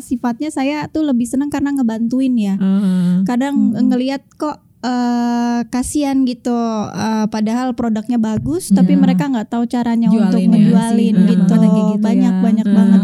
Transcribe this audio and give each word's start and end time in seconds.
sifatnya 0.00 0.48
saya 0.48 0.84
tuh 0.86 1.02
lebih 1.02 1.24
senang 1.24 1.48
karena 1.48 1.70
ngebantuin 1.70 2.34
ya. 2.34 2.54
Ah. 2.56 3.22
Kadang 3.22 3.54
ngelihat 3.78 4.24
kok 4.34 4.58
eh 4.80 5.60
kasihan 5.68 6.24
gitu 6.24 6.56
eh, 6.88 7.28
padahal 7.28 7.76
produknya 7.76 8.16
bagus 8.16 8.72
tapi 8.72 8.96
Ya. 8.96 8.98
mereka 8.98 9.28
nggak 9.28 9.48
tahu 9.48 9.68
caranya 9.68 10.08
Jualin 10.08 10.24
untuk 10.24 10.40
ya. 10.40 10.48
ngejualin 10.48 11.14
Sih, 11.14 11.28
gitu. 11.28 11.42
banyak 11.46 11.70
kayak 11.70 11.86
gitu 11.86 12.00
banyak 12.00 12.32
ya. 12.32 12.40
banyak 12.40 12.66
Hmm. 12.66 12.76
banget. 12.76 13.00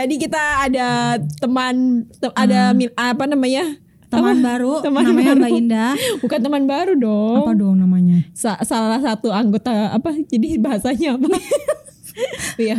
Jadi 0.00 0.14
kita 0.16 0.42
ada 0.62 0.88
teman 1.36 1.74
te- 2.10 2.32
ada 2.34 2.72
mil- 2.72 2.94
apa 2.94 3.24
namanya? 3.24 3.76
Teman 4.08 4.36
Apa? 4.36 4.58
baru, 4.58 4.72
Teman 4.80 5.02
namanya 5.06 5.32
baru. 5.32 5.40
Mbak 5.40 5.52
Indah. 5.54 5.92
Bukan 6.22 6.40
teman 6.40 6.62
baru 6.64 6.92
dong. 6.94 7.36
Apa 7.38 7.52
dong 7.52 7.78
namanya? 7.78 8.26
Sa- 8.32 8.58
salah 8.60 8.98
satu 8.98 9.30
anggota 9.30 9.70
apa? 9.90 10.10
Jadi 10.24 10.58
bahasanya 10.58 11.14
apa? 11.14 11.28
Iya. 12.58 12.76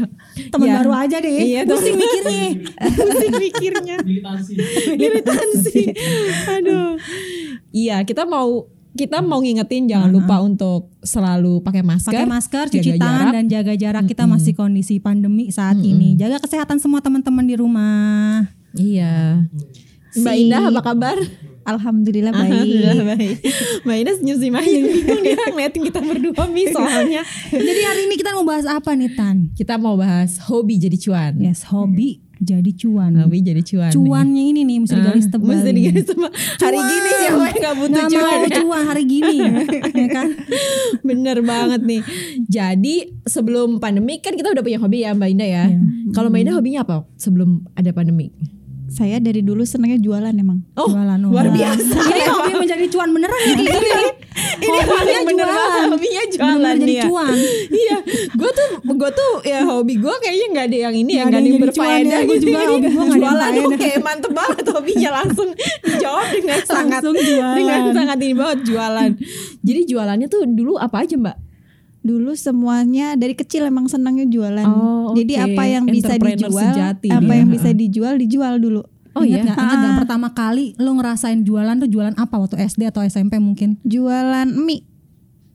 Teman 0.51 0.67
Iya. 0.67 0.75
baru 0.77 0.91
aja 0.93 1.17
deh. 1.17 1.33
Iya, 1.33 1.61
Pusing 1.63 1.97
mikirnya. 1.97 2.45
Pusing 2.99 3.33
mikirnya. 3.33 3.97
militansi 4.03 4.53
Militansi. 4.93 5.81
Aduh. 6.51 6.99
Iya, 7.71 8.03
kita 8.03 8.27
mau 8.27 8.67
kita 8.91 9.19
mau 9.19 9.39
ngingetin 9.39 9.87
jangan 9.87 10.11
lupa 10.11 10.39
untuk 10.39 10.91
selalu 10.99 11.59
pakai 11.59 11.79
masker. 11.79 12.11
Pakai 12.11 12.27
masker, 12.27 12.65
cuci 12.69 12.89
jaga 12.91 12.99
tangan 12.99 13.15
jarak. 13.17 13.33
dan 13.33 13.45
jaga 13.47 13.73
jarak. 13.73 14.03
Kita 14.05 14.23
masih 14.25 14.53
kondisi 14.53 14.99
pandemi 14.99 15.47
saat 15.47 15.79
ini. 15.79 16.13
Jaga 16.13 16.37
kesehatan 16.37 16.77
semua 16.77 16.99
teman-teman 16.99 17.43
di 17.43 17.55
rumah. 17.55 18.51
Iya. 18.71 19.47
Mbak 20.11 20.33
Si- 20.33 20.41
Indah 20.43 20.67
apa 20.67 20.81
kabar? 20.83 21.15
Alhamdulillah 21.61 22.33
baik. 22.33 22.51
Alhamdulillah 22.51 23.05
baik. 23.07 23.35
Mbak 23.87 23.95
Indah 23.95 24.15
senyum-senyum 24.17 24.55
aja 24.57 24.77
bingung 24.81 25.21
dia 25.21 25.35
ngeliatin 25.45 25.81
kita 25.85 25.99
berdua 26.01 26.43
Mi 26.47 26.63
soalnya. 26.67 27.21
Jadi 27.47 27.81
hari 27.85 28.01
ini 28.11 28.15
kita 28.15 28.33
mau 28.33 28.43
bahas 28.43 28.67
apa 28.67 28.91
nih 28.91 29.11
Tan? 29.13 29.55
Kita 29.55 29.79
mau 29.79 29.95
bahas 29.95 30.35
hobi 30.41 30.75
jadi 30.75 30.97
cuan. 30.99 31.33
Yes, 31.39 31.63
hobi 31.63 32.19
jadi 32.41 32.71
cuan. 32.73 33.11
Hobi 33.15 33.37
jadi 33.39 33.61
cuan. 33.61 33.87
nih. 33.87 33.95
Cuannya 33.95 34.43
ini 34.43 34.61
nih 34.63 34.77
mesti 34.79 34.95
digaris 34.95 35.25
Ah, 35.25 35.31
tebal. 35.31 35.47
Mesti 35.53 35.69
ini. 35.69 35.77
digaris 35.77 36.05
tebal. 36.05 36.31
Hari 36.57 36.79
gini 36.81 37.09
siapa 37.13 37.37
yang 37.45 37.53
gak 37.55 37.75
butuh 37.75 37.89
Nggak 37.93 38.09
cuan? 38.09 38.33
mau 38.33 38.49
cuan 38.57 38.83
hari 38.83 39.03
gini, 39.05 39.35
ya 40.01 40.07
kan? 40.09 40.27
Bener 41.01 41.37
banget 41.41 41.81
nih. 41.81 42.01
Jadi 42.43 42.95
sebelum 43.23 43.77
pandemi 43.77 44.17
kan 44.17 44.33
kita 44.33 44.49
udah 44.49 44.59
punya 44.59 44.77
hobi 44.77 44.97
ya 44.99 45.13
Mbak 45.13 45.29
Indah 45.29 45.47
ya. 45.47 45.63
Iya. 45.67 45.77
Kalau 46.11 46.27
Mbak 46.27 46.41
Indah 46.41 46.55
hobinya 46.55 46.79
apa 46.81 46.95
sebelum 47.15 47.49
ada 47.73 47.89
pandemi? 47.91 48.33
Saya 48.87 49.17
dari 49.17 49.39
dulu 49.39 49.63
senangnya 49.63 49.95
jualan 49.97 50.35
emang. 50.35 50.67
Oh, 50.75 50.83
Jualan, 50.83 51.15
oh. 51.21 51.31
luar 51.31 51.47
biasa. 51.47 51.95
Ini 52.11 52.21
hobi 52.27 52.53
menjadi 52.57 52.85
cuan 52.89 53.15
beneran 53.15 53.39
ya 53.39 53.53
kayak 53.53 53.71
gini 53.71 53.87
nih. 53.87 53.90
Ini 54.61 54.77
Hobinya 54.83 55.19
jualan. 55.25 55.87
hobinya 55.89 56.23
jualan 56.29 56.75
jadi 56.77 56.93
ya. 56.93 57.05
cuan. 57.05 57.35
iya, 57.67 57.97
gue 58.31 58.49
tuh 58.51 58.67
gue 58.85 59.09
tuh 59.11 59.31
ya 59.41 59.59
hobi 59.63 59.97
gue 59.97 60.13
kayaknya 60.17 60.47
nggak 60.51 60.65
ada 60.69 60.77
yang 60.79 60.95
ini 60.95 61.11
ya 61.11 61.23
Nggak 61.23 61.31
ada 61.31 61.37
yang 61.37 61.45
jadi 61.47 61.51
ya, 61.51 61.65
berfaedah 61.65 62.19
gua 62.21 62.29
gitu. 62.31 62.43
juga 62.43 62.61
yang 62.61 62.83
jualan 63.11 63.51
oke 63.63 63.89
mantep 63.99 64.31
banget 64.31 64.65
hobinya 64.67 65.09
langsung 65.11 65.49
dijawab 65.81 66.25
dengan 66.29 66.59
sangat 66.71 67.01
dengan 67.01 67.81
sangat 67.91 68.17
ini 68.19 68.33
banget 68.33 68.59
jualan. 68.63 69.11
Jadi 69.59 69.81
jualannya 69.85 70.27
tuh 70.27 70.41
dulu 70.45 70.73
apa 70.75 70.97
aja 71.01 71.15
mbak? 71.15 71.37
Dulu 72.01 72.33
semuanya 72.33 73.13
dari 73.13 73.37
kecil 73.37 73.61
emang 73.63 73.85
senangnya 73.85 74.25
jualan. 74.25 74.65
Oh, 74.65 75.13
Jadi 75.13 75.37
oke. 75.37 75.45
apa 75.47 75.63
yang 75.65 75.85
bisa 75.85 76.17
dijual, 76.17 76.73
sejati 76.73 77.09
apa 77.09 77.21
dia. 77.23 77.37
yang 77.37 77.49
bisa 77.49 77.69
dijual 77.71 78.13
dijual 78.17 78.57
dulu. 78.57 78.81
Oh 79.15 79.23
iya. 79.27 79.43
Ingat? 79.43 79.57
Ingat 79.59 79.77
nggak 79.79 79.97
pertama 80.05 80.27
kali 80.31 80.75
lo 80.79 80.95
ngerasain 80.95 81.43
jualan 81.43 81.75
tuh 81.83 81.89
jualan 81.91 82.15
apa 82.15 82.35
waktu 82.39 82.59
SD 82.63 82.87
atau 82.87 83.03
SMP 83.03 83.39
mungkin? 83.41 83.79
Jualan 83.83 84.47
mie. 84.47 84.90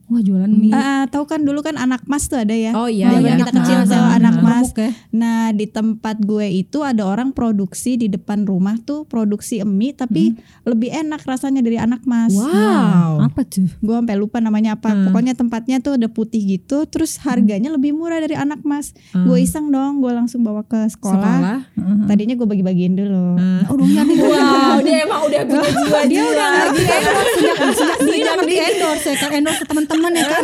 Wah 0.07 0.23
jualan 0.23 0.47
mie. 0.47 0.71
Ah, 0.71 1.11
tahu 1.11 1.27
kan 1.27 1.43
dulu 1.43 1.67
kan 1.67 1.75
anak 1.75 2.07
mas 2.07 2.31
tuh 2.31 2.39
ada 2.39 2.55
ya. 2.55 2.71
Oh 2.79 2.87
iya, 2.87 3.11
Zaman 3.11 3.27
iya. 3.27 3.35
kita 3.43 3.53
kecil 3.59 3.79
sewa 3.91 4.07
ah, 4.07 4.19
anak 4.23 4.39
mas. 4.39 4.71
Kerupuk 4.71 4.79
ya? 4.79 4.91
Nah 5.11 5.41
di 5.51 5.67
tempat 5.67 6.17
gue 6.23 6.47
itu 6.47 6.79
ada 6.87 7.03
orang 7.03 7.35
produksi 7.35 7.99
di 7.99 8.07
depan 8.07 8.47
rumah 8.47 8.79
tuh 8.87 9.03
produksi 9.11 9.59
mie 9.67 9.99
tapi 9.99 10.39
lebih 10.63 10.95
enak 10.95 11.27
rasanya 11.27 11.59
dari 11.59 11.75
anak 11.75 12.07
mas. 12.07 12.31
Wow. 12.39 13.27
Apa 13.27 13.43
tuh? 13.43 13.67
Gue 13.83 13.99
sampai 13.99 14.15
lupa 14.15 14.39
namanya 14.39 14.79
apa. 14.79 14.95
Hmm. 14.95 15.11
Pokoknya 15.11 15.35
tempatnya 15.35 15.83
tuh 15.83 15.99
ada 15.99 16.07
putih 16.07 16.39
gitu. 16.39 16.87
Terus 16.87 17.19
harganya 17.27 17.75
lebih 17.75 17.91
murah 17.91 18.23
dari 18.23 18.39
anak 18.39 18.63
mas. 18.63 18.95
Gue 19.11 19.43
iseng 19.43 19.75
dong. 19.75 19.99
Gue 19.99 20.15
langsung 20.15 20.47
bawa 20.47 20.63
ke 20.63 20.87
sekolah. 20.87 21.67
Sekolah. 21.75 22.07
Tadinya 22.07 22.39
gue 22.39 22.47
bagi-bagiin 22.47 22.95
dulu. 22.95 23.43
Ah. 23.43 23.67
Oh 23.67 23.75
dong 23.75 23.91
ya 23.91 24.07
nih. 24.07 24.17
Wow, 24.23 24.79
dia 24.87 25.03
emang 25.03 25.21
udah 25.27 25.41
punya 25.51 25.71
jiwa 25.75 26.01
dia 26.07 26.23
udah 26.23 26.49
Lagi 26.57 26.83
endorse 26.87 27.77
sejak 27.77 27.99
dia 28.07 28.17
udah 28.23 28.35
ngerti 28.39 28.57
endorse 28.57 29.07
ya 29.07 29.17
kan 29.19 29.31
endorse 29.35 29.61
ke 29.61 29.67
teman-teman 29.67 29.96
ya 29.99 30.25
kan. 30.27 30.41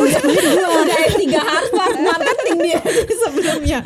udah 0.75 0.97
S3 1.07 1.23
Harvard 1.33 1.95
marketing 1.99 2.57
dia 2.61 2.79
sebelumnya. 3.21 3.79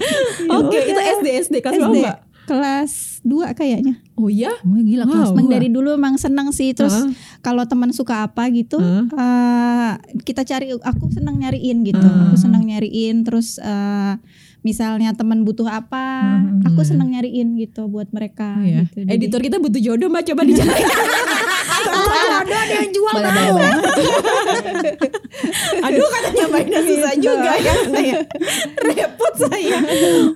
Oke, 0.49 0.77
itu 0.83 0.99
SD 1.15 1.27
SD 1.43 1.55
kelas 1.59 1.75
berapa, 1.77 1.89
SD 1.89 1.97
Mbak? 2.01 2.17
kelas 2.47 2.91
2 3.21 3.51
kayaknya. 3.53 3.93
Oh 4.13 4.27
iya? 4.27 4.55
Wah 4.57 4.79
gila 4.79 5.03
Wow. 5.03 5.11
kelas 5.11 5.29
Emang 5.31 5.47
dari 5.49 5.67
dulu 5.67 5.93
emang 5.93 6.15
seneng 6.15 6.49
sih. 6.49 6.71
Terus 6.71 6.95
Heeh. 6.95 7.11
kalau 7.41 7.63
teman 7.63 7.91
suka 7.91 8.23
apa 8.23 8.47
gitu, 8.49 8.77
Heeh. 8.77 9.03
eh, 9.11 9.91
kita 10.23 10.41
cari. 10.41 10.71
Aku 10.73 11.09
seneng 11.09 11.37
nyariin 11.37 11.83
gitu. 11.83 11.99
Heeh. 11.99 12.23
Aku 12.23 12.35
seneng 12.35 12.63
nyariin. 12.63 13.21
Terus 13.21 13.59
eh, 13.59 14.15
misalnya 14.59 15.11
teman 15.11 15.43
butuh 15.43 15.63
apa, 15.65 16.39
aku 16.65 16.83
seneng 16.83 17.11
nyariin 17.11 17.55
gitu 17.57 17.85
buat 17.85 18.09
mereka. 18.09 18.55
Oh, 18.55 18.63
iya. 18.63 18.83
gitu. 18.85 18.99
Jadi- 19.01 19.11
Editor 19.13 19.39
kita 19.41 19.57
butuh 19.59 19.79
jodoh 19.81 20.07
Mbak, 20.07 20.23
coba 20.25 20.41
dicari. 20.43 20.71
ada 21.89 22.55
ada 22.57 22.73
yang 22.75 22.89
jual 22.89 23.13
mau. 23.13 23.31
boleh, 23.53 23.73
Aduh 25.87 26.07
katanya 26.09 26.43
Ina 26.57 26.79
susah 26.81 27.13
juga 27.15 27.51
ya. 27.57 27.73
Repot 28.77 29.33
saya. 29.37 29.77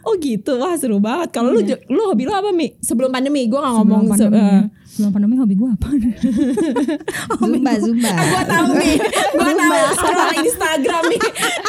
Oh 0.02 0.16
gitu, 0.16 0.58
wah 0.58 0.74
seru 0.74 0.98
banget. 0.98 1.30
Kalau 1.32 1.50
lu 1.50 1.62
jo- 1.62 1.82
lu 1.88 2.02
hobi 2.06 2.24
lu 2.24 2.32
apa 2.32 2.52
Mi? 2.52 2.78
Sebelum 2.78 3.10
pandemi, 3.10 3.46
gue 3.46 3.58
gak 3.58 3.74
ngomong. 3.74 4.08
Sebelum 4.08 4.18
se- 4.18 4.24
pandemi, 4.26 4.40
eh, 4.40 4.62
ya. 4.62 4.81
Sebelum 4.92 5.12
pandemi 5.12 5.36
hobi 5.36 5.56
gue 5.56 5.70
apa? 5.72 5.88
Zumba, 7.42 7.72
Zumba. 7.80 8.12
Gue 8.12 8.44
tahu 8.44 8.68
nih, 8.76 8.96
gue 9.32 9.54
tahu 9.56 9.76
scroll 9.96 10.32
Instagram 10.38 11.04
nih. 11.08 11.22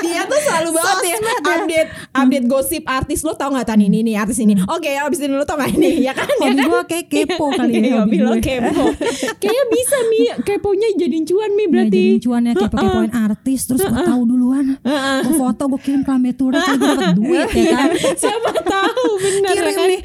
Dia 0.03 0.21
tuh 0.27 0.41
selalu 0.43 0.69
banget 0.73 0.99
ya 1.05 1.17
update 1.53 1.89
update 2.13 2.47
gosip 2.47 2.83
artis 2.85 3.21
lo 3.23 3.33
tau 3.33 3.53
gak 3.53 3.65
tan 3.65 3.79
ini 3.79 4.03
nih 4.03 4.15
artis 4.17 4.39
ini. 4.39 4.59
Oke, 4.67 4.91
abis 4.91 5.19
ini 5.21 5.33
lo 5.33 5.45
tau 5.45 5.55
gak 5.55 5.71
ini 5.71 6.03
ya 6.03 6.13
kan? 6.13 6.27
Ya 6.27 6.35
Hobi 6.43 6.57
kan? 6.57 6.67
gue 6.67 6.83
kayak 6.85 7.07
kepo 7.09 7.47
kali 7.49 7.73
ya 7.87 8.03
hobi 8.03 8.17
lo 8.19 8.33
kepo. 8.37 8.85
Kayaknya 9.43 9.65
bisa 9.71 9.97
Mi, 10.05 10.19
keponya 10.43 10.89
jadiin 10.97 11.25
cuan 11.25 11.51
Mi 11.53 11.63
Ya, 11.63 11.69
berarti. 11.69 12.03
jadi 12.03 12.19
cuan 12.21 12.43
ya 12.43 12.53
kepo-kepoin 12.55 13.11
artis 13.13 13.61
terus 13.65 13.81
gue 13.81 14.03
tahu 14.03 14.23
duluan. 14.25 14.77
Gue 15.23 15.35
foto 15.37 15.63
gue 15.69 15.81
kirim 15.81 16.03
ke 16.03 16.11
Lambetura 16.11 16.59
gue 16.59 16.77
dapet 16.77 17.15
duit 17.15 17.49
ya 17.53 17.71
kan. 17.73 17.89
Siapa 18.13 18.51
tahu 18.61 19.05
bener 19.19 19.47
ya 19.47 19.55
Kirim 19.55 19.75
kan? 19.75 19.87
nih. 19.89 20.01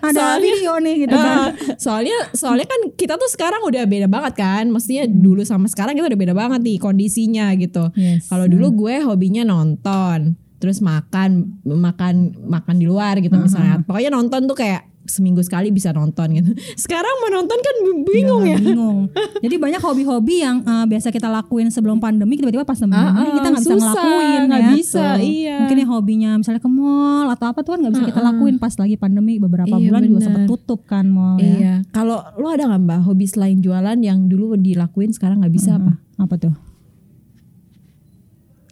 Ada 0.00 0.12
Soalnya- 0.12 0.40
video 0.42 0.72
nih 0.78 0.94
gitu 0.98 1.16
kan. 1.16 1.28
Ah, 1.30 1.48
soalnya 1.76 2.18
soalnya 2.50 2.66
kan 2.66 2.80
kita 2.98 3.14
tuh 3.14 3.30
sekarang 3.30 3.62
udah 3.62 3.86
beda 3.86 4.10
banget 4.10 4.34
kan. 4.34 4.66
Mestinya 4.66 5.06
dulu 5.06 5.46
sama 5.46 5.70
sekarang 5.70 5.94
kita 5.94 6.10
udah 6.10 6.20
beda 6.20 6.34
banget 6.34 6.60
nih 6.66 6.76
kondisinya 6.82 7.54
gitu. 7.54 7.94
Yes. 7.94 8.26
Kalau 8.26 8.50
dulu 8.50 8.86
gue 8.86 8.98
hobinya 9.06 9.46
nonton, 9.46 10.34
terus 10.58 10.82
makan 10.82 11.62
makan 11.62 12.34
makan 12.42 12.74
di 12.76 12.86
luar 12.90 13.22
gitu 13.22 13.38
misalnya. 13.38 13.80
Pokoknya 13.86 14.10
nonton 14.10 14.50
tuh 14.50 14.58
kayak 14.58 14.90
seminggu 15.08 15.40
sekali 15.42 15.72
bisa 15.72 15.90
nonton 15.90 16.28
gitu. 16.38 16.50
Sekarang 16.86 17.10
mau 17.24 17.30
nonton 17.32 17.58
kan 17.58 17.76
bingung 18.06 18.44
ya. 18.46 18.58
bingung. 18.60 19.08
Jadi 19.42 19.56
banyak 19.58 19.82
hobi-hobi 19.82 20.44
yang 20.44 20.62
eh, 20.62 20.86
biasa 20.86 21.10
kita 21.10 21.26
lakuin 21.26 21.72
sebelum 21.72 21.98
pandemi 21.98 22.36
tiba-tiba 22.38 22.62
pas 22.62 22.78
pandemi 22.78 23.00
Ah, 23.00 23.16
ah, 23.16 23.34
kita 23.34 23.48
nggak 23.50 23.64
bisa 23.64 23.74
ngelakuin 23.80 24.40
nggak 24.46 24.62
ya. 24.62 24.70
bisa, 24.76 25.06
iya. 25.18 25.59
Hobinya 25.90 26.30
misalnya 26.34 26.58
ke 26.58 26.68
mall 26.68 27.26
atau 27.28 27.46
apa 27.46 27.60
tuh 27.60 27.74
kan 27.74 27.80
nggak 27.80 27.92
bisa 27.92 28.04
kita 28.06 28.22
lakuin 28.22 28.56
pas 28.56 28.72
lagi 28.72 28.94
pandemi 28.94 29.36
beberapa 29.36 29.70
Iya, 29.72 29.86
bulan 29.86 30.00
juga 30.02 30.14
bener. 30.14 30.24
sempat 30.24 30.42
tutup 30.46 30.80
kan 30.84 31.06
mall 31.06 31.36
ya. 31.36 31.50
Iya. 31.50 31.74
Kalau 31.90 32.22
lo 32.34 32.48
ada 32.48 32.64
nggak 32.64 32.82
mbak 32.82 33.00
hobi 33.02 33.26
selain 33.26 33.58
jualan 33.58 33.98
yang 33.98 34.26
dulu 34.26 34.54
dilakuin 34.54 35.10
sekarang 35.10 35.40
nggak 35.40 35.52
bisa 35.52 35.74
apa? 35.74 35.98
Apa 36.16 36.36
tuh? 36.36 36.54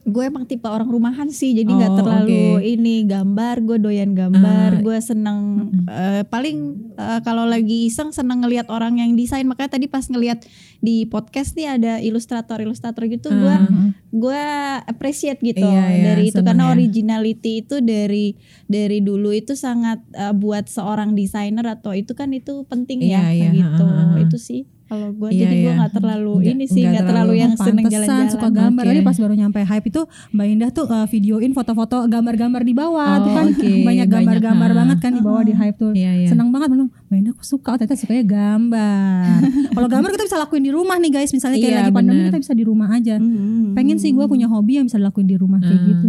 gue 0.04 0.24
emang 0.24 0.48
tipe 0.48 0.64
orang 0.64 0.88
rumahan 0.88 1.28
sih 1.28 1.52
jadi 1.52 1.68
nggak 1.68 1.92
Oh, 1.92 1.98
terlalu 1.98 2.40
oke. 2.56 2.64
ini 2.64 3.04
gambar 3.04 3.60
gue 3.60 3.76
doyan 3.78 4.16
gambar 4.16 4.70
Ah. 4.70 4.80
gue 4.80 4.96
seneng 5.02 5.38
eh, 5.84 6.24
paling 6.24 6.56
eh, 6.96 7.20
kalau 7.20 7.44
lagi 7.44 7.84
iseng 7.84 8.08
seneng 8.08 8.40
ngelihat 8.40 8.72
orang 8.72 8.96
yang 8.96 9.12
desain 9.12 9.44
makanya 9.44 9.76
tadi 9.76 9.84
pas 9.84 10.00
ngelihat 10.02 10.48
di 10.78 11.02
podcast 11.04 11.58
nih 11.58 11.74
ada 11.74 11.92
ilustrator 11.98 12.62
ilustrator 12.62 13.02
gitu 13.06 13.28
gue 13.28 13.50
Ah. 13.50 13.90
gue 14.08 14.42
appreciate 14.86 15.42
gitu 15.42 15.58
Iya, 15.60 15.84
iya, 15.90 16.04
dari 16.14 16.30
itu 16.30 16.38
karena 16.38 16.70
ya. 16.70 16.72
originality 16.72 17.52
itu 17.60 17.82
dari 17.82 18.38
dari 18.64 19.02
dulu 19.02 19.34
itu 19.34 19.58
sangat 19.58 19.98
eh, 20.14 20.30
buat 20.30 20.70
seorang 20.70 21.12
desainer 21.12 21.66
atau 21.66 21.90
itu 21.92 22.14
kan 22.14 22.30
itu 22.30 22.62
penting 22.64 23.02
Iya, 23.02 23.26
ya 23.26 23.30
iya, 23.34 23.50
gitu 23.52 23.84
ha, 23.84 23.90
ha, 23.90 24.04
ha. 24.14 24.22
itu 24.22 24.38
sih 24.38 24.62
kalau 24.88 25.08
gue 25.10 25.28
Iya, 25.28 25.40
jadi 25.42 25.54
gue 25.54 25.64
iya. 25.64 25.76
nggak 25.76 25.92
terlalu 25.94 26.32
Nggak- 26.34 26.48
ini 26.50 26.64
sih 26.64 26.74
nggak 26.74 26.88
nggak 26.88 27.04
terlalu 27.04 27.12
terlalu 27.28 27.34
yang 27.38 27.52
seneng 27.54 27.84
jalan-jalan 27.86 28.26
suka 28.28 28.48
gambar 28.50 28.82
Oke. 28.82 28.88
Tadi 28.88 29.00
pas 29.02 29.16
baru 29.18 29.34
nyampe 29.34 29.58
hype 29.60 29.86
itu 29.86 30.02
Mbak 30.30 30.46
Indah 30.48 30.70
tuh 30.70 30.86
uh, 30.86 31.06
videoin 31.06 31.52
foto-foto 31.52 31.98
gambar-gambar 32.06 32.62
di 32.62 32.72
bawah 32.72 33.10
Oh, 33.10 33.20
tuh 33.20 33.32
kan 33.32 33.46
oke. 33.48 33.60
banyak 33.60 33.84
Banyak, 33.84 34.06
gambar-gambar 34.08 34.70
ah. 34.70 34.76
banget 34.76 34.98
kan 34.98 35.12
di 35.12 35.20
bawah 35.20 35.42
di 35.42 35.52
hype 35.52 35.76
tuh 35.76 35.92
Iya, 35.92 36.12
iya. 36.16 36.28
senang 36.28 36.48
banget 36.48 36.68
bilang 36.70 36.88
Mbak 37.04 37.16
Indah 37.16 37.32
aku 37.32 37.44
suka 37.44 37.68
oh, 37.68 37.76
ternyata 37.76 37.94
sukanya 37.94 38.24
gambar 38.26 39.38
kalau 39.76 39.88
gambar 39.88 40.10
kita 40.10 40.24
bisa 40.24 40.38
lakuin 40.38 40.62
di 40.62 40.70
rumah 40.70 40.96
nih 40.96 41.10
guys 41.12 41.30
misalnya 41.30 41.56
kayak 41.56 41.68
Iya, 41.68 41.80
lagi 41.82 41.92
pandemi 41.92 42.16
bener. 42.18 42.28
kita 42.28 42.38
bisa 42.40 42.52
di 42.52 42.64
rumah 42.64 42.88
aja 42.90 43.14
Hmm. 43.18 43.74
pengen 43.74 43.96
sih 43.96 44.10
gue 44.10 44.24
punya 44.24 44.46
hobi 44.46 44.72
yang 44.74 44.86
bisa 44.86 44.96
dilakuin 44.96 45.26
di 45.26 45.36
rumah 45.36 45.58
kayak 45.58 45.74
Ah. 45.74 45.86
gitu 45.86 46.08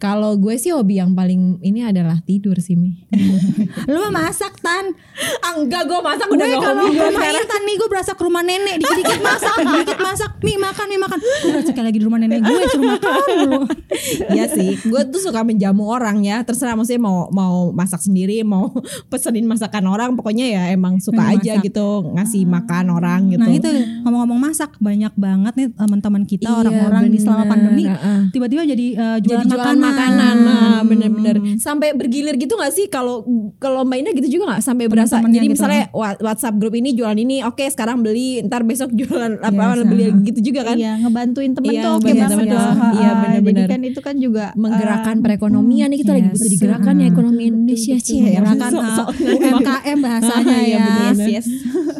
Kalau 0.00 0.32
gue 0.34 0.56
sih 0.56 0.72
hobi 0.72 0.96
yang 0.96 1.12
paling 1.12 1.60
ini 1.60 1.84
adalah 1.84 2.16
tidur 2.24 2.56
sih 2.56 2.72
Mi. 2.72 3.04
lu 3.90 4.00
mah 4.00 4.24
masak 4.24 4.56
tan. 4.58 4.96
Ah, 5.44 5.60
enggak 5.60 5.84
gue 5.84 6.00
masak 6.00 6.24
gue 6.26 6.40
kalau 6.56 6.88
ke 6.88 7.04
rumah 7.04 7.28
Intan 7.28 7.62
nih 7.68 7.74
gue 7.76 7.88
berasa 7.92 8.16
ke 8.16 8.22
rumah 8.24 8.40
nenek. 8.40 8.80
Dikit-dikit 8.80 9.20
masak 9.20 9.54
dikit-dikit 9.60 10.00
masak. 10.00 10.30
Mi 10.40 10.56
makan 10.56 10.86
mi 10.88 10.96
makan. 10.96 11.18
Gue 11.20 11.50
berasa 11.52 11.70
kayak 11.76 11.86
lagi 11.92 11.98
di 12.00 12.06
rumah 12.08 12.16
nenek 12.16 12.40
gue 12.40 12.60
suruh 12.72 12.96
makan 12.96 13.12
mulu. 13.44 13.60
Iya 14.30 14.48
sih, 14.48 14.80
gue 14.80 15.02
tuh 15.12 15.20
suka 15.20 15.44
menjamu 15.44 15.84
orang 15.84 16.24
ya. 16.24 16.40
Terserah 16.40 16.72
maksudnya 16.72 17.02
mau 17.04 17.28
mau 17.28 17.68
masak 17.70 18.00
sendiri, 18.00 18.40
mau 18.40 18.72
pesenin 19.12 19.44
masakan 19.44 19.84
orang, 19.84 20.16
pokoknya 20.16 20.46
ya 20.48 20.62
emang 20.72 20.96
suka 20.96 21.20
Lagi 21.20 21.52
aja 21.52 21.52
masak. 21.60 21.66
gitu 21.68 21.86
ngasih 22.16 22.42
makan 22.48 22.84
orang 22.88 23.20
gitu. 23.28 23.44
Nah 23.44 23.52
itu 23.52 23.68
ngomong-ngomong 24.06 24.40
masak 24.40 24.80
banyak 24.80 25.12
banget 25.20 25.52
nih 25.60 25.68
teman-teman 25.76 26.22
kita 26.24 26.48
Iya, 26.48 26.56
orang-orang 26.64 27.02
di 27.12 27.18
selama 27.20 27.44
pandemi. 27.44 27.84
Tiba-tiba 28.32 28.62
jadi 28.64 28.86
uh, 28.96 29.18
Jadi 29.20 29.28
jualan, 29.28 29.46
jualan 29.50 29.76
makanan, 29.90 30.36
nah, 30.38 30.80
bener-bener. 30.82 31.36
Sampai 31.56 31.92
bergilir 31.92 32.34
gitu 32.34 32.54
gak 32.54 32.70
sih? 32.70 32.86
Kalau 32.86 33.22
kalau 33.56 33.82
Mbak 33.82 33.98
Ina 33.98 34.10
gitu 34.14 34.28
juga 34.30 34.44
nggak? 34.48 34.62
Sampai 34.62 34.86
berasa. 34.86 35.18
Jadi 35.20 35.36
gitu. 35.42 35.52
misalnya 35.52 35.90
wa- 35.90 36.18
WhatsApp 36.20 36.56
grup 36.56 36.72
ini 36.72 36.92
jualan 36.92 37.14
ini 37.14 37.42
oke 37.42 37.62
sekarang 37.64 38.00
beli 38.00 38.42
ntar 38.42 38.62
besok 38.62 38.90
jualan 38.90 39.38
apa 39.38 39.50
Biasa. 39.52 39.84
beli 39.84 40.04
gitu 40.24 40.40
juga 40.44 40.60
kan? 40.64 40.76
Iya 40.76 40.92
ngebantuin 40.98 41.52
temen 41.52 41.70
Iya, 41.70 41.82
tuh 41.82 41.92
oke 41.96 42.08
banget 42.08 42.30
temen. 42.30 42.46
Ha, 42.50 42.88
Iya, 42.92 43.08
ha. 43.08 43.20
bener-bener. 43.20 43.60
Jadi 43.60 43.70
kan 43.70 43.80
itu 43.82 44.00
kan 44.00 44.14
juga 44.16 44.44
menggerakkan 44.54 45.16
eh, 45.16 45.22
perekonomian 45.22 45.88
nih 45.88 45.98
kita 45.98 46.12
lagi 46.12 46.24
yes, 46.24 46.34
butuh 46.34 46.50
digerakkan 46.50 46.94
ya 46.94 47.00
betul. 47.00 47.12
ekonomi 47.12 47.42
Indonesia 47.46 47.94
sih 47.96 48.16
ya. 48.20 48.40
Uh, 48.40 48.92
sok- 48.94 49.10
UMKM 49.20 49.98
bahasanya 49.98 50.48
Ah, 50.50 50.62
iya, 50.66 50.76
ya. 50.76 50.86
yes 51.08 51.20
yes. 51.22 51.46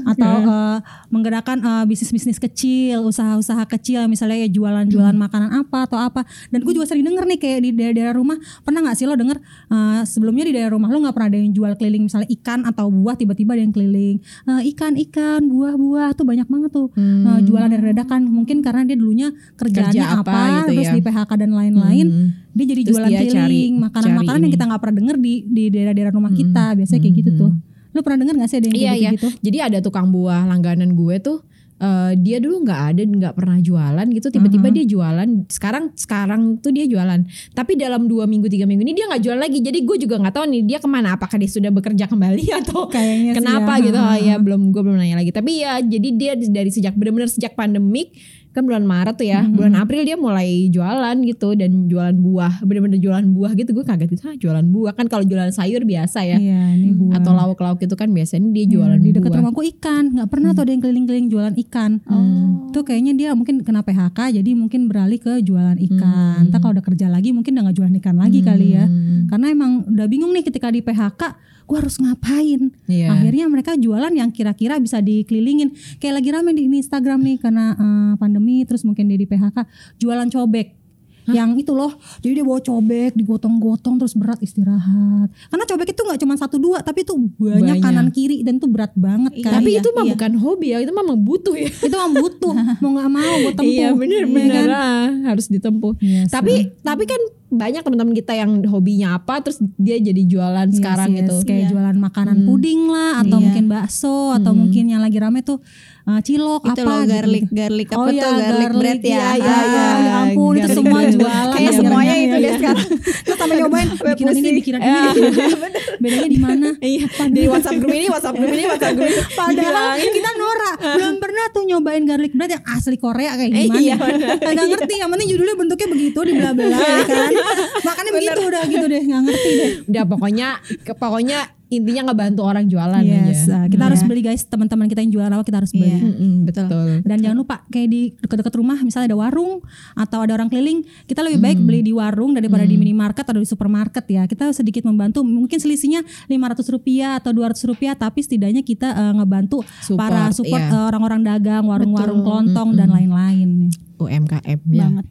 atau 0.06 0.34
uh, 0.43 0.78
menggerakkan 1.08 1.58
uh, 1.60 1.84
bisnis-bisnis 1.84 2.38
kecil 2.38 3.02
usaha-usaha 3.02 3.62
kecil 3.69 4.06
misalnya 4.06 4.40
ya 4.40 4.48
jualan-jualan 4.48 5.14
makanan 5.14 5.50
apa 5.56 5.86
atau 5.86 5.98
apa. 5.98 6.22
Dan 6.48 6.60
gue 6.60 6.72
juga 6.72 6.86
sering 6.86 7.02
denger 7.02 7.25
nih 7.26 7.38
kayak 7.38 7.60
di 7.60 7.70
daerah-daerah 7.81 8.12
rumah 8.12 8.37
pernah 8.61 8.85
nggak 8.85 8.94
sih 8.94 9.09
lo 9.09 9.17
denger 9.17 9.41
uh, 9.69 10.05
sebelumnya 10.05 10.44
di 10.44 10.53
daerah 10.53 10.71
rumah 10.71 10.87
lo 10.87 11.00
nggak 11.00 11.15
pernah 11.17 11.29
ada 11.32 11.38
yang 11.38 11.50
jual 11.50 11.73
keliling 11.75 12.05
misalnya 12.05 12.29
ikan 12.31 12.62
atau 12.62 12.87
buah 12.87 13.17
tiba-tiba 13.17 13.56
ada 13.56 13.62
yang 13.65 13.73
keliling 13.73 14.21
Uh, 14.44 14.61
ikan 14.69 14.99
ikan 15.09 15.47
buah-buah 15.47 16.12
tuh 16.12 16.25
banyak 16.25 16.44
banget 16.44 16.71
tuh 16.71 16.88
Uh, 16.93 17.41
jualan 17.41 17.67
dari 17.67 17.85
dadakan 17.91 18.27
mungkin 18.27 18.61
karena 18.61 18.85
dia 18.85 18.94
dulunya 18.94 19.29
kerjaannya 19.56 19.88
Hmm. 19.91 20.06
Kerja 20.11 20.21
apa, 20.21 20.31
apa 20.31 20.53
gitu 20.61 20.71
terus 20.75 20.87
ya. 20.87 20.94
di 20.94 21.03
PHK 21.03 21.31
dan 21.37 21.50
lain-lain 21.50 22.06
Hmm. 22.06 22.29
dia 22.50 22.65
jadi 22.67 22.82
Terus 22.82 22.91
jualan 22.93 23.09
dia 23.09 23.25
keliling 23.25 23.73
makanan-makanan 23.81 24.41
yang 24.43 24.53
kita 24.53 24.65
nggak 24.67 24.81
pernah 24.81 24.97
denger 24.99 25.17
di 25.17 25.32
di 25.47 25.65
daerah-daerah 25.71 26.12
rumah 26.12 26.32
kita 26.32 26.65
biasanya 26.75 27.00
kayak 27.00 27.15
gitu 27.17 27.31
tuh 27.38 27.50
lo 27.91 28.00
pernah 28.03 28.19
denger 28.23 28.35
gak 28.38 28.49
sih 28.49 28.59
ada 28.59 28.67
yang 28.67 28.77
Iya 28.77 28.82
kayak 28.87 29.00
iya. 29.00 29.11
gitu 29.15 29.29
Jadi 29.41 29.59
ada 29.61 29.79
tukang 29.81 30.06
buah 30.09 30.47
langganan 30.47 30.94
gue 30.94 31.17
tuh 31.19 31.38
eh, 31.81 32.12
dia 32.15 32.37
dulu 32.38 32.61
nggak 32.61 32.81
ada 32.93 33.03
nggak 33.03 33.35
pernah 33.35 33.56
jualan 33.56 34.06
gitu. 34.06 34.29
Tiba-tiba 34.29 34.69
Mhm. 34.69 34.75
dia 34.77 34.85
jualan. 34.87 35.29
Sekarang 35.49 35.85
sekarang 35.94 36.43
tuh 36.59 36.71
dia 36.71 36.85
jualan. 36.85 37.21
Tapi 37.50 37.73
dalam 37.75 38.05
dua 38.05 38.25
minggu 38.25 38.47
tiga 38.47 38.65
minggu 38.65 38.82
ini 38.82 38.93
dia 38.93 39.09
nggak 39.09 39.23
jualan 39.23 39.41
lagi. 39.41 39.59
Jadi 39.59 39.79
gue 39.81 39.97
juga 39.99 40.17
nggak 40.17 40.35
tahu 40.35 40.44
nih 40.47 40.62
dia 40.62 40.79
ke 40.79 40.87
mana. 40.87 41.17
Apakah 41.17 41.37
dia 41.37 41.49
sudah 41.49 41.69
bekerja 41.69 42.05
kembali 42.05 42.44
atau 42.61 42.85
Kayaknya 42.87 43.32
sih 43.32 43.37
kenapa 43.41 43.73
ya. 43.75 43.85
gitu? 43.85 43.99
Oh, 43.99 44.19
ya 44.19 44.37
belum 44.37 44.61
gue 44.69 44.82
belum 44.82 44.97
nanya 44.97 45.17
lagi. 45.17 45.32
Tapi 45.32 45.50
ya 45.59 45.81
jadi 45.81 46.09
dia 46.12 46.32
dari 46.37 46.69
sejak 46.69 46.93
benar-benar 46.93 47.27
sejak 47.27 47.56
pandemik 47.56 48.12
kan 48.50 48.62
bulan 48.64 48.82
Maret 48.82 49.14
tuh 49.14 49.29
ya 49.29 49.44
bulan 49.47 49.76
April 49.76 50.02
dia 50.02 50.17
mulai 50.17 50.73
jualan 50.73 51.17
gitu 51.23 51.55
dan 51.55 51.87
jualan 51.87 52.17
buah 52.17 52.64
bener-bener 52.64 52.99
jualan 52.99 53.23
buah 53.23 53.52
gitu 53.55 53.70
gue 53.70 53.85
kaget 53.85 54.08
gitu 54.11 54.23
ah 54.26 54.35
jualan 54.35 54.67
buah 54.67 54.93
kan 54.97 55.06
kalau 55.06 55.23
jualan 55.23 55.52
sayur 55.52 55.85
biasa 55.85 56.25
ya 56.25 56.38
Iya, 56.41 56.62
ini 56.75 56.91
buah. 56.97 57.20
atau 57.20 57.31
lauk-lauk 57.37 57.79
itu 57.79 57.94
kan 57.94 58.11
biasanya 58.11 58.49
dia 58.50 58.61
Iya, 58.61 58.73
jualan 58.79 59.00
di 59.00 59.11
dekat 59.11 59.32
rumahku 59.35 59.62
ikan, 59.76 60.05
nggak 60.14 60.29
pernah 60.31 60.50
tuh 60.55 60.62
ada 60.62 60.70
yang 60.70 60.82
keliling-keliling 60.85 61.29
jualan 61.29 61.55
ikan. 61.67 61.91
Oh. 62.06 62.70
Tuh 62.70 62.87
kayaknya 62.87 63.12
dia 63.19 63.31
mungkin 63.35 63.67
kena 63.67 63.82
PHK, 63.82 64.38
jadi 64.38 64.50
mungkin 64.55 64.87
beralih 64.87 65.19
ke 65.19 65.43
jualan 65.43 65.75
ikan. 65.91 66.46
Hmm. 66.46 66.49
Ntar 66.55 66.62
kalau 66.62 66.79
udah 66.79 66.87
kerja 66.87 67.11
lagi, 67.11 67.35
mungkin 67.35 67.58
udah 67.58 67.62
nggak 67.67 67.76
jualan 67.76 67.94
ikan 67.99 68.17
lagi 68.20 68.41
kali 68.46 68.79
ya. 68.79 68.87
Hmm. 68.87 69.26
Karena 69.26 69.46
emang 69.50 69.91
udah 69.91 70.06
bingung 70.06 70.31
nih 70.31 70.46
ketika 70.46 70.70
di 70.70 70.85
PHK, 70.85 71.23
gue 71.70 71.78
harus 71.78 72.02
ngapain? 72.02 72.75
Iya. 72.90 73.14
Akhirnya 73.14 73.46
mereka 73.46 73.78
jualan 73.78 74.11
yang 74.11 74.34
kira-kira 74.34 74.82
bisa 74.82 74.99
dikelilingin. 74.99 75.70
Kayak 76.02 76.19
lagi 76.19 76.28
rame 76.34 76.50
di, 76.50 76.67
Instagram 76.67 77.22
nih 77.22 77.38
karena 77.38 77.78
eh, 77.78 78.12
pandemi, 78.19 78.67
terus 78.67 78.82
mungkin 78.82 79.06
dia 79.06 79.14
di 79.14 79.31
PHK, 79.31 79.62
jualan 80.02 80.26
cobek. 80.26 80.82
Yang 81.31 81.62
itu 81.62 81.72
loh, 81.78 81.94
jadi 82.19 82.43
dia 82.43 82.44
bawa 82.49 82.58
cobek, 82.58 83.14
digotong-gotong 83.14 84.02
terus 84.02 84.19
berat 84.19 84.43
istirahat. 84.43 85.31
Karena 85.31 85.62
cobek 85.62 85.94
itu 85.94 86.02
nggak 86.02 86.19
cuma 86.26 86.34
satu 86.34 86.58
dua, 86.58 86.82
tapi 86.82 87.06
itu 87.06 87.14
banyak, 87.14 87.78
Banyak. 87.78 87.84
kanan 87.84 88.08
kiri 88.11 88.43
dan 88.43 88.58
itu 88.58 88.67
berat 88.67 88.90
banget 88.99 89.38
Iya, 89.38 89.44
kan. 89.46 89.52
Tapi 89.62 89.70
iya, 89.70 89.78
itu 89.78 89.88
mah 89.94 90.05
iya. 90.08 90.12
bukan 90.19 90.32
hobi 90.43 90.67
ya, 90.75 90.78
itu 90.82 90.90
memang 90.90 91.19
butuh 91.22 91.55
ya. 91.55 91.70
itu 91.70 91.94
mah 91.94 92.11
butuh, 92.11 92.55
mau 92.82 92.90
nggak 92.99 93.11
mau 93.14 93.34
buat 93.46 93.55
tempuh. 93.55 93.70
Iya 93.70 93.88
bener 93.94 94.22
ya 94.26 94.32
bener 94.32 94.67
kan? 94.67 94.75
ah, 94.75 95.08
harus 95.31 95.46
ditempuh. 95.46 95.94
Yes, 96.02 96.34
Tapi 96.34 96.75
tapi 96.82 97.05
kan 97.06 97.20
banyak 97.50 97.82
teman-teman 97.82 98.14
kita 98.14 98.32
yang 98.32 98.62
hobinya 98.64 99.14
apa 99.14 99.43
terus 99.43 99.58
dia 99.75 99.99
jadi 99.99 100.23
jualan 100.23 100.67
Yes, 100.67 100.76
sekarang 100.76 101.08
yes, 101.11 101.19
gitu. 101.20 101.35
Kayak 101.43 101.61
Iya. 101.61 101.69
jualan 101.69 101.97
makanan 101.99 102.37
Hmm. 102.37 102.47
puding 102.47 102.81
lah 102.87 103.12
atau 103.20 103.37
Iya. 103.37 103.44
mungkin 103.44 103.64
bakso 103.67 104.17
atau 104.32 104.52
mungkin 104.52 104.85
yang 104.87 105.00
lagi 105.00 105.19
rame 105.19 105.41
tuh 105.41 105.58
uh, 106.02 106.20
cilok 106.20 106.62
itu 106.64 106.81
apa 106.81 106.87
loh 106.87 107.00
gitu. 107.00 107.11
garlic 107.12 107.44
garlic 107.50 107.88
apa 107.88 107.99
Oh 107.99 108.06
tuh 108.06 108.14
iya, 108.14 108.29
garlic, 108.41 108.70
bread 108.73 109.00
ya. 109.00 109.11
Iya, 109.11 109.26
iya, 109.37 109.50
Ah, 109.50 109.64
iya. 109.67 109.85
ya 110.00 110.12
ampun 110.25 110.52
itu 110.52 110.61
garlic 110.61 110.76
semua 110.76 110.94
bread. 110.97 111.12
jualan. 111.12 111.49
Kayak 111.50 111.67
ya, 111.67 111.73
semuanya 111.76 112.14
iya, 112.14 112.23
itu 112.23 112.31
iya. 112.31 112.41
deh 112.41 112.52
sekarang. 112.56 112.87
Terus 113.20 113.37
sampai 113.37 113.56
nyobain 113.61 113.88
bikinan 113.91 114.32
ini 114.32 114.50
bikinan 114.56 114.81
Ya. 114.81 114.94
ini. 115.11 115.20
Bedanya 116.00 116.29
di 116.29 116.38
mana? 116.41 116.69
Iya, 116.81 117.05
di 117.29 117.43
WhatsApp 117.44 117.76
grup 117.76 117.93
ini, 117.93 118.06
WhatsApp 118.08 118.35
grup 118.35 118.50
ini, 118.50 118.64
WhatsApp 118.64 118.94
grup 118.94 119.06
ini. 119.06 119.20
Padahal 119.31 119.87
kita 120.00 120.31
Nora 120.32 120.73
belum 120.81 121.14
pernah 121.20 121.44
tuh 121.50 121.62
nyobain 121.62 122.03
garlic 122.03 122.32
bread 122.32 122.50
yang 122.53 122.64
asli 122.64 122.96
Korea 122.96 123.37
kayak 123.37 123.50
gimana. 123.53 123.76
iya, 123.76 123.94
bener. 123.94 124.38
Gak 124.41 124.67
ngerti 124.67 124.94
yang 124.96 125.11
penting 125.11 125.29
judulnya 125.29 125.56
bentuknya 125.56 125.88
begitu 125.91 126.19
di 126.23 126.32
belah-belah 126.32 126.79
ya 126.81 127.05
kan. 127.05 127.31
Makanya 127.88 128.10
begitu 128.12 128.40
udah 128.42 128.62
gitu 128.66 128.87
deh 128.87 129.02
nggak 129.02 129.22
ngerti 129.22 129.50
deh. 129.52 129.70
Udah 129.87 130.04
pokoknya 130.04 130.48
ke- 130.81 130.94
pokoknya 130.94 131.38
intinya 131.70 132.10
ngebantu 132.10 132.42
orang 132.42 132.66
jualan 132.66 132.98
Yes, 132.98 133.46
aja. 133.46 133.62
uh, 133.62 133.66
kita 133.70 133.87
harus 133.87 134.02
Iya. 134.02 134.08
beli 134.10 134.22
guys 134.26 134.42
teman-teman 134.42 134.90
kita 134.90 135.06
yang 135.06 135.14
jualan 135.14 135.31
apa 135.31 135.46
kita 135.46 135.62
harus 135.62 135.70
beli. 135.70 135.87
Iya. 135.87 136.02
Mm-mm, 136.02 136.34
betul. 136.42 136.66
Dan 137.06 137.16
jangan 137.22 137.38
lupa 137.38 137.62
kayak 137.70 137.88
di 137.88 138.02
dekat-dekat 138.19 138.54
rumah 138.58 138.82
misalnya 138.82 139.14
ada 139.14 139.19
warung 139.20 139.62
atau 139.94 140.19
ada 140.19 140.34
orang 140.34 140.50
keliling, 140.50 140.82
kita 141.06 141.22
lebih 141.22 141.38
baik 141.38 141.62
beli 141.62 141.87
di 141.87 141.94
warung 141.94 142.34
daripada 142.34 142.66
di 142.66 142.75
minimarket 142.75 143.22
atau 143.22 143.38
di 143.38 143.46
supermarket 143.46 144.03
ya. 144.05 144.26
Kita 144.26 144.50
sedikit 144.50 144.82
membantu, 144.82 145.22
mungkin 145.22 145.62
selisihnya 145.62 146.03
500 146.26 146.67
rupiah 146.69 147.15
atau 147.15 147.31
200 147.31 147.62
rupiah, 147.65 147.94
tapi 147.94 148.19
setidaknya 148.19 148.67
kita 148.67 148.91
eh, 148.91 149.12
ngebantu 149.15 149.62
Support, 149.81 149.94
para 149.94 150.22
support 150.34 150.58
iya. 150.58 150.74
eh, 150.74 150.84
orang-orang 150.91 151.22
dagang, 151.22 151.62
warung-warung 151.65 152.19
Betul. 152.19 152.50
kelontong 152.50 152.69
dan 152.74 152.91
lain-lain. 152.91 153.70
UMKM 153.94 154.58
ya. 154.67 154.91
Banget. 154.91 155.06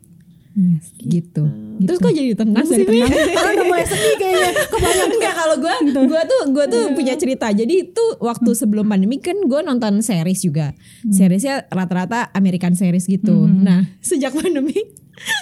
Yes. 0.60 0.92
Gitu. 1.00 1.44
Terus 1.80 1.98
kok 2.04 2.12
jadi 2.12 2.36
tenang 2.36 2.68
sih? 2.68 2.84
Jadi 2.84 2.92
Mi? 2.92 3.08
tenang. 3.08 3.32
Karena 3.32 3.51
udah 3.56 3.66
mulai 3.72 3.86
sedih 3.88 4.16
kayaknya. 4.20 4.51
Kebanyakan 4.68 5.10
Enggak 5.16 5.34
kalau 5.39 5.56
gue 5.56 5.75
gue 5.88 6.22
tuh 6.28 6.42
gue 6.51 6.66
tuh 6.68 6.84
punya 7.00 7.13
cerita. 7.16 7.48
Jadi 7.56 7.74
itu 7.88 8.06
waktu 8.20 8.50
sebelum 8.51 8.92
pandemi 8.92 9.24
kan 9.24 9.39
gue 9.39 9.62
nonton 9.63 10.04
series 10.04 10.44
juga. 10.44 10.75
Seriesnya 11.08 11.63
rata-rata 11.72 12.28
American 12.36 12.75
series 12.75 13.08
gitu. 13.08 13.48
Nah 13.48 13.88
sejak 14.04 14.36
pandemi 14.39 14.75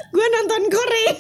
gue 0.08 0.26
nonton 0.28 0.62
Korea. 0.68 1.14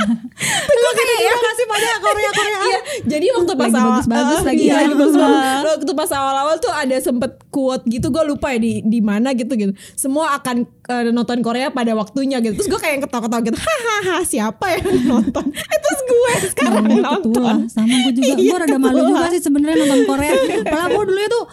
gue 0.80 0.92
kayak 0.96 1.20
ya 1.20 1.34
kasih 1.36 1.66
pada 1.68 1.88
Korea-Korea. 2.00 2.58
Iya, 2.60 2.80
jadi 3.04 3.26
waktu 3.36 3.52
pas 3.54 3.68
Lagi 3.68 3.76
awal 3.76 3.90
bagus-bagus 3.92 4.40
lagi 4.46 4.62
iya, 4.64 4.72
ya. 4.72 4.76
lagi 4.80 4.94
bagus-bagus. 4.96 5.64
Waktu 5.66 5.92
pas 5.92 6.10
awal-awal 6.14 6.54
tuh 6.58 6.72
ada 6.72 6.96
sempet 6.98 7.32
quote 7.50 7.84
gitu 7.90 8.08
gue 8.08 8.22
lupa 8.24 8.54
ya 8.54 8.58
di 8.62 8.80
di 8.82 9.00
mana 9.04 9.34
gitu 9.36 9.52
gitu. 9.54 9.72
Semua 9.98 10.38
akan 10.40 10.64
eh, 10.64 11.10
nonton 11.12 11.44
Korea 11.44 11.68
pada 11.68 11.92
waktunya 11.92 12.40
gitu. 12.40 12.56
Terus 12.56 12.68
gue 12.70 12.80
kayak 12.80 12.94
yang 12.98 13.04
ketawa-ketawa 13.04 13.40
gitu. 13.44 13.58
Hahaha 13.58 14.16
siapa 14.24 14.66
yang 14.78 14.86
nonton? 15.04 15.44
Eh, 15.50 15.78
Terus 15.80 16.00
gue 16.06 16.32
sekarang 16.54 16.84
nonton. 16.88 17.54
sama 17.68 17.94
gue 18.08 18.12
juga 18.16 18.26
Iya, 18.30 18.34
gue 18.38 18.58
rada 18.62 18.78
malu 18.78 19.00
juga 19.04 19.26
sih 19.28 19.42
sebenarnya 19.42 19.76
nonton 19.84 20.00
Korea 20.06 20.32
padahal 20.72 20.88
gue 20.94 21.04
dulu 21.10 21.20
tuh 21.28 21.44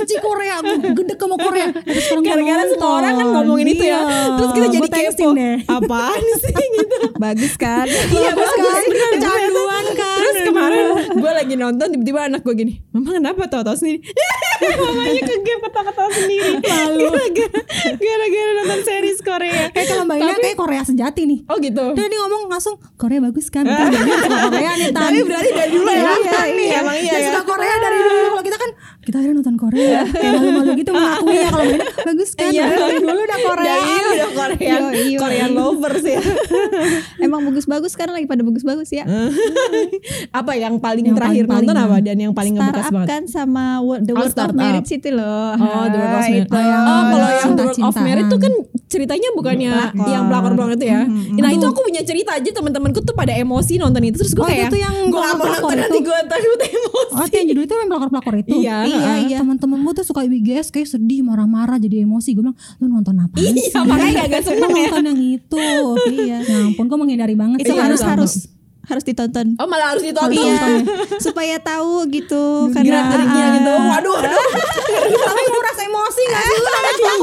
benci 0.00 0.16
Korea 0.18 0.56
gue 0.60 0.76
gede 0.96 1.14
sama 1.14 1.36
Korea 1.36 1.68
Terus 1.70 2.04
sekarang 2.06 2.24
Gara-gara 2.24 2.62
semua 2.66 2.90
orang 2.96 3.12
kan 3.12 3.26
ngomongin 3.30 3.66
itu 3.68 3.84
ya. 3.84 4.00
Iya. 4.00 4.22
Terus 4.36 4.50
kita 4.50 4.66
jadi 4.70 4.88
kepo. 4.88 5.28
Apaan 5.68 6.22
sih 6.40 6.54
gitu. 6.54 6.96
Bagus 7.16 7.54
kan? 7.54 7.86
Iya 7.86 8.30
bagus 8.32 8.56
kan? 8.56 8.82
Kecanduan 9.12 9.84
kan? 9.94 10.16
Terus 10.18 10.36
kemarin 10.46 10.84
gue 11.10 11.32
lagi 11.32 11.54
nonton 11.54 11.86
tiba-tiba 11.90 12.20
anak 12.26 12.40
gue 12.40 12.54
gini, 12.56 12.74
Mama 12.90 13.16
kenapa 13.16 13.42
tau-tau 13.46 13.76
sendiri? 13.76 14.00
mamanya 14.60 15.22
ke 15.24 15.34
game 15.40 15.60
ketawa-ketawa 15.62 16.10
sendiri 16.12 16.52
gara-gara 16.60 17.20
gara-gara 17.96 18.50
nonton 18.60 18.80
series 18.84 19.18
Korea 19.20 19.72
Kayak 19.72 19.86
kalau 19.88 20.04
Mbak 20.04 20.16
Ina 20.20 20.34
kayak 20.36 20.58
Korea 20.58 20.82
sejati 20.84 21.22
nih. 21.24 21.38
oh 21.48 21.56
gitu 21.56 21.84
Dia, 21.96 22.06
dia 22.06 22.18
ngomong 22.20 22.42
langsung 22.52 22.76
Korea 22.96 23.24
bagus 23.24 23.48
kan. 23.48 23.64
Korea 24.46 24.70
nih. 24.76 24.92
Tapi 24.92 25.18
berarti 25.24 25.50
dari 25.50 25.72
dulu 25.72 25.88
ya? 25.88 26.12
Iya, 26.12 26.40
Iya, 26.50 26.76
emang 26.84 26.96
iya 26.96 27.14
ya. 27.16 27.26
suka 27.32 27.40
Korea 27.46 27.74
dari 27.78 27.98
dulu. 27.98 28.20
Kalau 28.30 28.44
kita 28.44 28.58
kan 28.58 28.70
kita 29.10 29.16
akhirnya 29.18 29.36
nonton 29.42 29.56
Korea. 29.58 30.00
Kayak 30.06 30.32
malu-malu 30.38 30.70
gitu 30.78 30.90
mengakui 30.94 31.34
ya 31.34 31.48
kalau 31.50 31.64
Ina 31.66 31.86
bagus 31.90 32.30
kan. 32.32 32.50
Iya. 32.50 32.64
Dari 32.70 32.96
dulu 32.96 33.18
udah 33.20 33.38
Korea. 33.42 33.74
dari 33.74 33.90
udah 34.06 34.30
Korean 35.18 35.50
iyo. 35.50 35.58
lovers 35.58 36.04
ya 36.04 36.20
Emang 37.26 37.40
bagus-bagus 37.42 37.90
sekarang 37.90 38.14
lagi 38.14 38.26
pada 38.26 38.40
bagus-bagus 38.40 38.88
ya. 38.88 39.04
apa 40.40 40.52
yang 40.54 40.78
paling 40.78 41.04
Yang 41.04 41.16
terakhir 41.18 41.44
paling-paling 41.44 41.66
nonton 41.66 41.76
ya. 41.76 41.86
apa 41.90 41.96
dan 42.00 42.16
yang 42.16 42.32
paling 42.32 42.52
ngebekas 42.54 42.86
banget 42.88 43.08
kan 43.08 43.22
sama 43.26 43.64
The 43.98 44.12
World 44.14 44.38
of. 44.38 44.50
Marriage 44.54 44.90
itu 44.92 45.08
loh. 45.10 45.56
Oh, 45.56 45.84
The 45.86 45.98
World 45.98 46.14
of 46.14 46.22
Marriage. 46.22 46.50
Oh, 46.52 47.02
kalau 47.08 47.28
yang 47.30 47.50
The 47.50 47.64
World 47.66 47.82
of. 47.82 47.94
Marriage 47.98 48.28
itu 48.30 48.38
kan 48.38 48.52
ceritanya 48.86 49.28
bukannya 49.32 49.72
yang 50.06 50.22
pelakor-pelakor 50.26 50.74
itu 50.76 50.86
ya. 50.86 51.02
Nah, 51.34 51.50
itu 51.50 51.64
aku 51.64 51.80
punya 51.82 52.02
cerita 52.02 52.36
aja 52.36 52.50
teman-temanku 52.50 53.02
tuh 53.02 53.14
pada 53.14 53.32
emosi 53.32 53.76
nonton 53.76 54.02
itu 54.02 54.16
terus 54.20 54.32
gue 54.32 54.42
Oh, 54.42 54.48
kayak 54.48 54.68
itu 54.68 54.74
tuh 54.76 54.80
yang 54.80 54.94
gue 55.08 55.20
gak 55.20 55.34
mau 55.36 55.46
nonton 55.46 55.76
nanti 55.76 55.98
gue 56.00 56.18
takut 56.26 56.60
emosi. 56.60 57.12
Oh, 57.12 57.26
yang 57.26 57.46
judul 57.48 57.62
itu 57.64 57.72
yang 57.72 57.88
pelakor-pelakor 57.88 58.34
itu. 58.38 58.50
Iya, 58.60 58.76
iya, 59.00 59.14
iya. 59.26 59.38
Teman-temanmu 59.40 59.90
tuh 59.96 60.04
suka 60.04 60.22
IBGS 60.28 60.68
kayak 60.68 60.88
sedih, 60.88 61.24
marah-marah, 61.24 61.80
jadi 61.80 62.04
emosi. 62.04 62.36
Gue 62.36 62.44
bilang, 62.44 62.58
lu 62.78 62.86
nonton 62.92 63.16
apa? 63.16 63.34
Iya, 63.40 63.80
makanya 63.88 64.28
gak 64.28 64.44
seneng 64.44 64.70
ya. 64.70 64.88
nonton 64.92 65.04
yang 65.08 65.20
itu. 65.40 65.68
Iya. 66.12 66.38
Ya 66.44 66.56
ampun, 66.68 66.84
gue 66.86 66.98
menghindari 67.00 67.34
banget. 67.34 67.64
Itu 67.64 67.72
sih. 67.72 67.80
Harus 67.80 68.00
harus 68.04 68.32
harus 68.90 69.06
ditonton. 69.06 69.54
Oh, 69.56 69.64
malah 69.64 69.94
harus 69.94 70.02
ditonton. 70.02 70.34
Iya, 70.34 70.82
supaya 71.24 71.56
tahu 71.56 72.04
gitu 72.10 72.68
karena 72.74 73.06
geriknya 73.08 73.44
ah, 73.46 73.54
gitu. 73.56 73.72
Waduh, 73.72 74.12
waduh. 74.18 74.44
Tapi 75.30 75.42
nguras 75.46 75.78
emosi 75.80 76.22
gak 76.26 76.42
sih? 76.42 76.58
Lu 76.58 76.70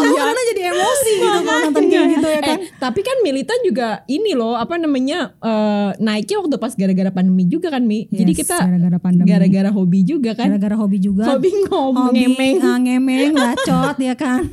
Iya. 0.07 0.23
karena 0.23 0.41
jadi 0.53 0.61
emosi 0.71 1.11
gitu 1.17 1.39
kalau 1.41 1.59
nonton 1.67 1.83
kayak 1.89 2.05
gitu 2.17 2.27
ya 2.27 2.41
kan. 2.41 2.57
Eh, 2.57 2.59
tapi 2.77 2.99
kan 3.01 3.15
Militan 3.21 3.59
juga 3.65 3.87
ini 4.05 4.31
loh 4.33 4.53
apa 4.53 4.77
namanya 4.77 5.33
eh, 5.37 5.89
naiknya 5.99 6.37
waktu 6.39 6.57
pas 6.57 6.73
gara-gara 6.73 7.09
pandemi 7.09 7.43
juga 7.45 7.69
kan 7.69 7.83
Mi. 7.83 8.05
Jadi 8.07 8.31
kita 8.33 8.57
gara-gara 8.61 8.97
pandemi. 9.01 9.27
gara-gara 9.27 9.69
hobi 9.69 9.99
juga 10.03 10.31
kan. 10.33 10.47
Gara-gara 10.53 10.75
hobi 10.77 10.97
juga. 11.01 11.23
Hobi 11.27 11.49
ngomong 11.65 12.13
Hobi, 12.13 12.29
ngemeng. 12.29 12.55
ah, 12.61 12.77
ngemeng, 12.77 13.31
bacot 13.33 13.97
ya 13.99 14.15
kan. 14.15 14.41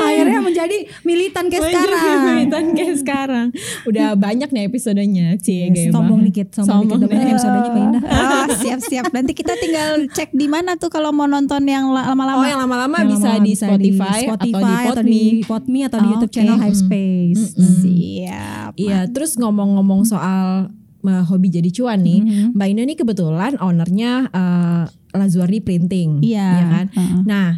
Akhirnya 0.00 0.40
menjadi 0.40 0.76
militan 1.02 1.48
kayak 1.48 1.62
sekarang. 1.70 2.20
Militan 2.26 2.64
kayak 2.76 2.96
sekarang. 3.00 3.46
Udah 3.86 4.14
banyak 4.16 4.50
nih 4.50 4.59
episodenya. 4.62 5.26
Cie, 5.36 5.66
Yes, 5.66 5.72
gaya 5.72 5.90
sombong 5.90 6.20
banget. 6.20 6.28
dikit, 6.44 6.48
sombong, 6.54 6.80
dikit. 6.82 6.96
Udah 6.96 7.08
banyak 7.12 7.28
episodenya 7.30 7.60
Mbak 7.66 7.80
Indah. 7.80 8.02
Ah, 8.06 8.46
siap-siap. 8.50 9.04
Nanti 9.10 9.32
kita 9.32 9.52
tinggal 9.54 9.88
cek 10.08 10.30
di 10.32 10.46
mana 10.46 10.74
tuh 10.74 10.88
kalau 10.88 11.10
mau 11.10 11.24
nonton 11.24 11.62
yang 11.64 11.88
la- 11.88 12.02
Oh 12.02 12.12
lama-lama. 12.12 12.44
yang 12.44 12.60
lama-lama 12.60 12.96
bisa 13.04 13.30
lama-lama 13.30 13.42
di 13.42 13.52
Spotify, 13.54 14.20
Spotify 14.26 14.82
atau 14.86 15.02
di 15.02 15.20
Podme. 15.42 15.46
Podme 15.46 15.78
atau 15.84 15.98
di 15.98 16.04
Oh, 16.04 16.10
YouTube 16.12 16.28
oke. 16.28 16.36
channel 16.36 16.56
Hype 16.58 16.78
Space. 16.78 17.42
Siap. 17.56 18.72
Iya, 18.76 18.98
terus 19.08 19.34
ngomong-ngomong 19.34 20.04
soal 20.04 20.68
hobi 21.00 21.48
jadi 21.48 21.70
cuan 21.70 22.00
nih, 22.00 22.20
Mhm. 22.20 22.46
Mbak 22.52 22.68
Ina 22.68 22.82
nih 22.84 22.96
kebetulan 22.98 23.52
ownernya 23.56 24.28
eh, 24.28 24.84
Lazuardi 25.10 25.58
Printing, 25.58 26.20
Iya. 26.20 26.48
ya 26.50 26.64
kan? 26.68 26.86
Heeh. 26.92 27.20
Nah, 27.24 27.48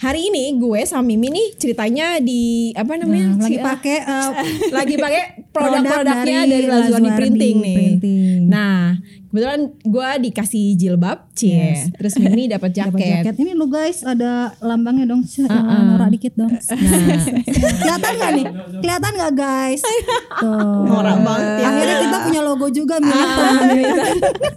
hari 0.00 0.32
ini 0.32 0.56
gue 0.56 0.80
sama 0.88 1.04
Mimi 1.04 1.28
nih 1.28 1.48
ceritanya 1.60 2.16
di 2.24 2.72
apa 2.72 2.96
namanya? 2.96 3.36
Nah, 3.36 3.44
lagi 3.44 3.58
pakai 3.60 3.98
uh, 4.08 4.30
lagi 4.80 4.94
pakai 4.96 5.22
produk 5.54 5.84
produk-produknya 5.84 6.40
dari, 6.48 6.64
Lazuardi 6.64 6.88
Lazuardi 6.88 7.10
Printing 7.20 7.56
nih. 7.60 7.76
Printing. 7.76 8.40
Nah, 8.48 8.96
kebetulan 9.30 9.60
gue 9.80 10.08
dikasih 10.20 10.74
jilbab, 10.74 11.30
cie, 11.32 11.54
Yes. 11.54 11.94
terus 11.94 12.14
Mimi 12.16 12.46
dapat 12.46 12.74
jaket. 12.78 13.22
jaket. 13.22 13.34
Ini 13.36 13.54
lo 13.54 13.66
guys 13.66 14.02
ada 14.02 14.52
lambangnya 14.58 15.06
dong. 15.06 15.22
Uh 15.22 15.46
Uh-uh. 15.46 15.82
Norak 15.88 16.10
dikit 16.10 16.34
dong. 16.34 16.50
Nah, 17.60 17.70
Kelihatan 17.76 18.12
gak 18.16 18.32
nih? 18.32 18.46
Kelihatan 18.80 19.12
gak 19.14 19.32
guys? 19.32 19.82
Tuh. 20.36 20.82
Norak 20.82 21.18
banget 21.20 21.46
ya. 21.56 21.66
Akhirnya 21.66 21.96
kita 22.00 22.16
punya 22.20 22.40
logo 22.40 22.66
juga 22.68 22.94
militan. 22.98 23.66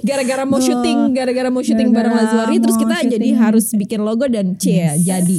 gara-gara 0.00 0.44
mau 0.44 0.58
syuting, 0.58 1.12
gara-gara 1.12 1.48
mau 1.48 1.60
syuting 1.60 1.88
bareng 1.90 2.12
Gara-gara 2.12 2.28
Lazuardi, 2.44 2.56
terus 2.58 2.76
mau 2.76 2.82
kita 2.82 2.96
syuting. 2.96 3.10
jadi 3.10 3.28
harus 3.36 3.66
bikin 3.72 4.00
logo 4.00 4.24
dan 4.26 4.56
cie 4.56 4.88
jadi. 4.98 5.38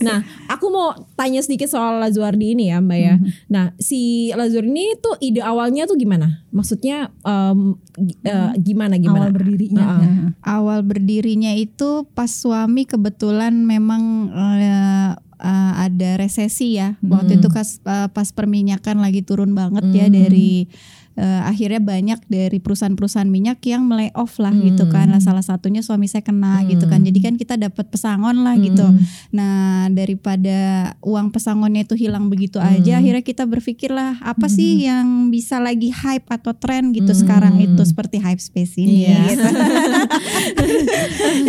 Nah, 0.00 0.20
aku 0.46 0.66
mau 0.68 0.88
tanya 1.14 1.40
sedikit 1.40 1.66
soal 1.66 1.98
Lazuardi 1.98 2.52
ini 2.52 2.70
ya, 2.70 2.78
Mbak 2.78 2.98
ya. 2.98 3.14
Mhm. 3.16 3.28
Nah, 3.48 3.64
si 3.76 4.00
Lazuardi 4.32 4.68
ini 4.68 4.94
tuh 4.96 5.16
ide 5.18 5.40
awalnya 5.40 5.84
tuh 5.84 5.96
gimana? 5.96 6.44
Maksudnya 6.50 7.10
em, 7.22 7.76
eh, 7.98 8.50
gimana 8.60 8.96
gimana? 8.96 9.28
Awal 9.28 9.34
berdirinya. 9.34 9.84
Uh-uh. 9.84 10.02
Ya. 10.02 10.12
awal 10.44 10.80
berdirinya 10.86 11.52
itu 11.56 12.06
pas 12.14 12.30
suami 12.30 12.86
kebetulan 12.86 13.54
memang 13.66 14.32
eh, 14.34 15.10
eh, 15.40 15.72
ada 15.88 16.10
resesi 16.20 16.76
ya. 16.76 17.00
Waktu 17.00 17.40
itu 17.40 17.48
pas, 17.48 17.80
eh, 17.80 18.08
pas 18.12 18.28
perminyakan 18.30 19.00
lagi 19.00 19.24
turun 19.24 19.56
banget 19.56 19.84
ya 19.90 20.06
dari 20.12 20.68
eh, 21.14 21.40
akhirnya 21.42 21.78
banyak 21.78 22.18
dari 22.26 22.58
perusahaan-perusahaan 22.58 23.26
minyak 23.26 23.58
yang 23.64 23.82
melay 23.82 24.10
off 24.12 24.36
lah 24.36 24.52
gitu 24.52 24.84
kan. 24.86 25.08
Nah, 25.08 25.18
salah 25.18 25.40
satunya 25.40 25.80
suami 25.80 26.04
saya 26.04 26.20
kena 26.20 26.60
gitu 26.66 26.84
kan. 26.84 27.00
Jadi 27.00 27.18
kan 27.18 27.34
kita 27.34 27.54
dapat 27.56 27.88
pesangon 27.88 28.42
lah 28.42 28.54
gitu. 28.56 28.84
Nah, 29.30 29.86
daripada 29.88 30.92
uang 31.00 31.30
pesangonnya 31.30 31.82
itu 31.82 31.94
hilang 31.96 32.28
begitu 32.28 32.58
aja, 32.58 32.98
akhirnya 32.98 33.20
kita 33.20 33.44
berpikir 33.44 33.88
lah 33.88 34.16
apa 34.20 34.46
sih 34.46 34.84
yang 34.84 35.28
bisa 35.28 35.56
lagi 35.56 35.88
hype 35.88 36.24
atau 36.28 36.52
tren 36.52 36.90
gitu 36.90 37.10
sekarang 37.10 37.56
itu 37.56 37.80
seperti 37.80 38.18
hype 38.18 38.38
space 38.38 38.76
ini 38.76 38.92
Iya. 39.00 39.16
gitu. 39.30 39.46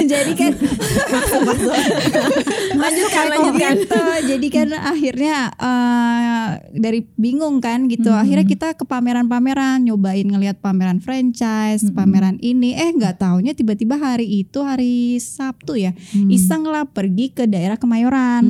Jadi 0.07 0.31
kan 0.33 0.51
lanjutkan, 2.81 3.23
lanjutkan. 3.27 3.73
gitu. 3.75 3.99
Jadi 4.31 4.47
kan 4.47 4.67
akhirnya 4.71 5.35
eh, 5.51 6.47
dari 6.75 6.99
bingung 7.15 7.59
kan 7.59 7.87
gitu. 7.87 8.09
Akhirnya 8.11 8.43
kita 8.43 8.73
ke 8.73 8.83
pameran-pameran, 8.85 9.50
nyobain 9.81 10.23
ngelihat 10.23 10.63
pameran 10.63 11.03
franchise, 11.03 11.89
pameran 11.91 12.37
ini. 12.39 12.73
Eh 12.77 12.95
nggak 12.95 13.19
taunya 13.19 13.51
tiba-tiba 13.51 13.99
hari 13.99 14.45
itu 14.45 14.63
hari 14.63 15.19
Sabtu 15.19 15.75
ya, 15.75 15.91
iseng 16.31 16.63
lah 16.67 16.87
pergi 16.87 17.33
ke 17.33 17.49
daerah 17.49 17.75
Kemayoran. 17.75 18.43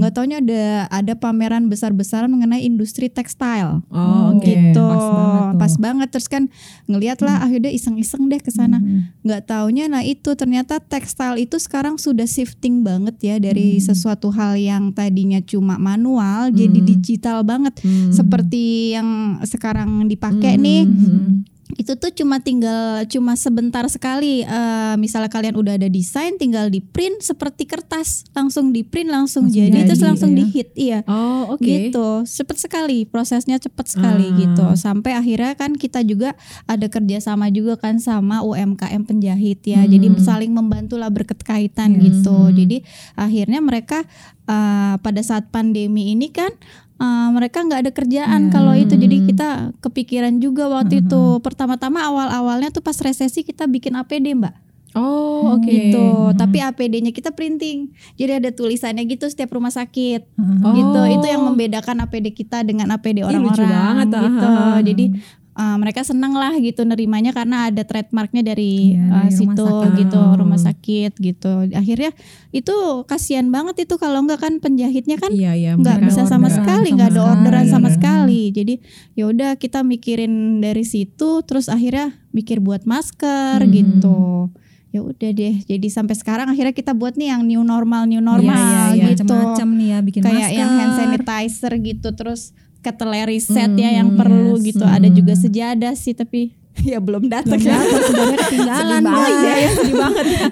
Nggak 0.00 0.12
taunya 0.16 0.38
ada 0.40 0.64
ada 0.88 1.12
pameran 1.18 1.68
besar-besaran 1.68 2.30
mengenai 2.30 2.64
industri 2.64 3.10
tekstil. 3.12 3.82
Oh, 3.90 4.36
oke. 4.36 4.46
gitu. 4.46 4.86
Pas 4.86 5.06
banget 5.10 5.42
tuh. 5.42 5.58
Pas 5.58 5.74
banget 5.76 6.08
terus 6.12 6.28
kan 6.30 6.42
ngelihat 6.86 7.18
lah 7.20 7.42
akhirnya 7.42 7.72
iseng-iseng 7.72 8.30
deh 8.30 8.40
ke 8.40 8.50
sana. 8.54 8.78
Nggak 9.26 9.50
taunya 9.50 9.90
nah 9.90 10.02
itu 10.02 10.34
ternyata 10.38 10.78
tekstil 10.78 11.38
itu 11.42 11.58
sekarang 11.60 11.98
sudah 11.98 12.24
shifting 12.24 12.86
banget 12.86 13.16
ya 13.22 13.36
dari 13.42 13.78
sesuatu 13.82 14.30
hal 14.32 14.58
yang 14.58 14.94
tadinya 14.94 15.42
cuma 15.42 15.76
manual 15.76 16.50
jadi 16.54 16.78
digital 16.82 17.42
banget. 17.42 17.80
Seperti 18.14 18.94
yang 18.94 19.40
sekarang 19.42 20.06
dipakai 20.06 20.45
nih 20.54 20.82
itu 21.76 21.92
tuh 21.98 22.08
cuma 22.14 22.40
tinggal 22.40 23.04
cuma 23.10 23.34
sebentar 23.36 23.84
sekali 23.90 24.46
eh, 24.46 24.94
misalnya 24.96 25.28
kalian 25.28 25.58
udah 25.58 25.76
ada 25.76 25.90
desain 25.90 26.38
tinggal 26.40 26.72
di 26.72 26.80
print 26.80 27.20
seperti 27.20 27.68
kertas 27.68 28.24
langsung 28.32 28.70
di 28.72 28.80
print 28.86 29.10
langsung, 29.12 29.50
Langsung 29.50 29.50
jadi, 29.52 29.84
jadi, 29.84 29.88
terus 29.90 30.02
langsung 30.06 30.30
ya. 30.32 30.36
di 30.40 30.44
hit 30.54 30.70
iya. 30.78 30.98
Oh, 31.04 31.58
oke. 31.58 31.66
gitu 31.66 32.22
cepet 32.24 32.56
sekali 32.56 33.04
prosesnya 33.04 33.58
cepet 33.60 33.86
sekali 33.92 34.30
Ah. 34.30 34.36
gitu. 34.40 34.66
Sampai 34.78 35.12
akhirnya 35.18 35.52
kan 35.58 35.74
kita 35.76 36.00
juga 36.06 36.32
ada 36.64 36.86
kerjasama 36.88 37.50
juga 37.52 37.76
kan 37.76 37.98
sama 38.00 38.40
UMKM 38.46 39.02
penjahit 39.04 39.60
ya. 39.66 39.84
Jadi 39.84 40.06
saling 40.22 40.54
membantu 40.54 40.96
lah 40.96 41.10
berkaitan 41.12 41.98
gitu. 42.00 42.54
jadi 42.56 42.80
akhirnya 43.18 43.60
mereka 43.60 44.06
eh, 44.48 44.94
pada 45.02 45.20
saat 45.20 45.50
pandemi 45.50 46.14
ini 46.14 46.30
kan 46.30 46.50
eh, 47.00 47.28
mereka 47.32 47.64
nggak 47.64 47.80
ada 47.86 47.92
kerjaan 47.92 48.48
kalau 48.48 48.72
itu. 48.76 48.94
Jadi 48.96 49.16
kita 49.32 49.76
kepikiran 49.80 50.40
juga 50.40 50.68
waktu 50.68 51.04
itu. 51.04 51.38
Pertama-tama 51.40 52.04
awal-awalnya 52.04 52.72
tuh 52.72 52.80
pas 52.84 52.96
resesi 52.98 53.44
kita 53.44 53.68
bikin 53.68 53.96
APD 53.96 54.36
mbak. 54.36 54.66
Oh, 54.96 55.60
oke. 55.60 55.68
gitu. 55.68 56.32
Tapi 56.32 56.64
APD-nya 56.64 57.12
kita 57.12 57.36
printing. 57.36 57.92
Jadi 58.16 58.32
ada 58.40 58.48
tulisannya 58.48 59.04
gitu 59.04 59.28
setiap 59.28 59.52
rumah 59.52 59.68
sakit. 59.68 60.24
Oh. 60.40 60.72
gitu. 60.72 61.00
Itu 61.20 61.26
yang 61.28 61.44
membedakan 61.44 62.08
APD 62.08 62.32
kita 62.32 62.64
dengan 62.64 62.88
APD 62.96 63.20
Ih, 63.20 63.28
orang-orang 63.28 63.52
lucu 63.52 63.64
banget, 63.68 64.08
gitu. 64.08 64.48
Jadi 64.88 65.04
uh, 65.56 65.76
mereka 65.76 66.00
senang 66.00 66.32
lah 66.32 66.52
gitu 66.54 66.82
nerimanya 66.82 67.32
karena 67.32 67.66
ada 67.66 67.80
trademarknya 67.80 68.44
dari, 68.44 68.92
Iya, 68.92 69.00
uh, 69.02 69.08
dari 69.18 69.32
rumah 69.32 69.32
situ 69.32 69.64
sakit. 69.66 69.92
gitu 69.96 70.18
Oh. 70.18 70.34
rumah 70.36 70.60
sakit 70.60 71.12
gitu 71.18 71.52
akhirnya 71.72 72.10
itu 72.50 72.76
kasihan 73.04 73.48
banget 73.48 73.82
itu 73.82 73.96
kalau 73.96 74.20
enggak 74.20 74.38
kan 74.38 74.58
penjahitnya 74.58 75.16
kan 75.16 75.32
Iya, 75.32 75.52
iya. 75.52 75.70
nggak 75.74 76.04
bisa 76.04 76.24
sama 76.24 76.46
sekali 76.48 76.92
nggak 76.92 77.10
ada 77.10 77.22
orderan 77.26 77.66
sama 77.66 77.88
sekali 77.88 78.48
jadi 78.50 78.78
ya 79.12 79.26
udah 79.26 79.56
kita 79.56 79.80
mikirin 79.80 80.32
dari 80.58 80.84
situ 80.84 81.40
terus 81.42 81.66
akhirnya 81.66 82.12
mikir 82.30 82.60
buat 82.60 82.84
masker 82.84 83.58
Hmm. 83.58 83.72
gitu 83.72 84.20
ya 84.88 85.00
udah 85.02 85.30
deh 85.30 85.60
jadi 85.62 85.86
sampai 85.86 86.14
sekarang 86.14 86.48
akhirnya 86.48 86.72
kita 86.72 86.92
buat 86.92 87.14
nih 87.14 87.28
yang 87.28 87.44
new 87.44 87.60
normal 87.60 88.04
new 88.04 88.16
normal 88.18 88.56
iya, 88.56 88.84
iya. 88.94 89.04
gitu 89.12 89.28
Macam-macam 89.28 89.68
nih 89.74 89.86
ya 89.86 89.98
bikin 90.00 90.20
kayak 90.22 90.36
masker. 90.42 90.56
yang 90.56 90.70
hand 90.72 90.92
sanitizer 90.94 91.72
gitu 91.78 92.08
terus 92.12 92.56
cutlery 92.86 93.38
set 93.38 93.74
ya 93.74 93.90
yang 93.92 94.08
Hmm, 94.08 94.18
perlu 94.18 94.54
yes. 94.54 94.64
gitu 94.64 94.84
ada 94.84 95.08
juga 95.08 95.34
sejadah 95.34 95.92
sih 95.92 96.12
tapi 96.12 96.54
ya 96.84 96.98
belum 96.98 97.26
datang 97.26 97.56
datang, 97.58 97.82
sebenarnya 98.06 98.38
ketinggalan 98.42 99.00
banget 99.02 99.32
guys. 99.34 99.48
ya, 99.56 99.68
sedih 99.72 99.96
banget 99.96 100.26
ya. 100.28 100.46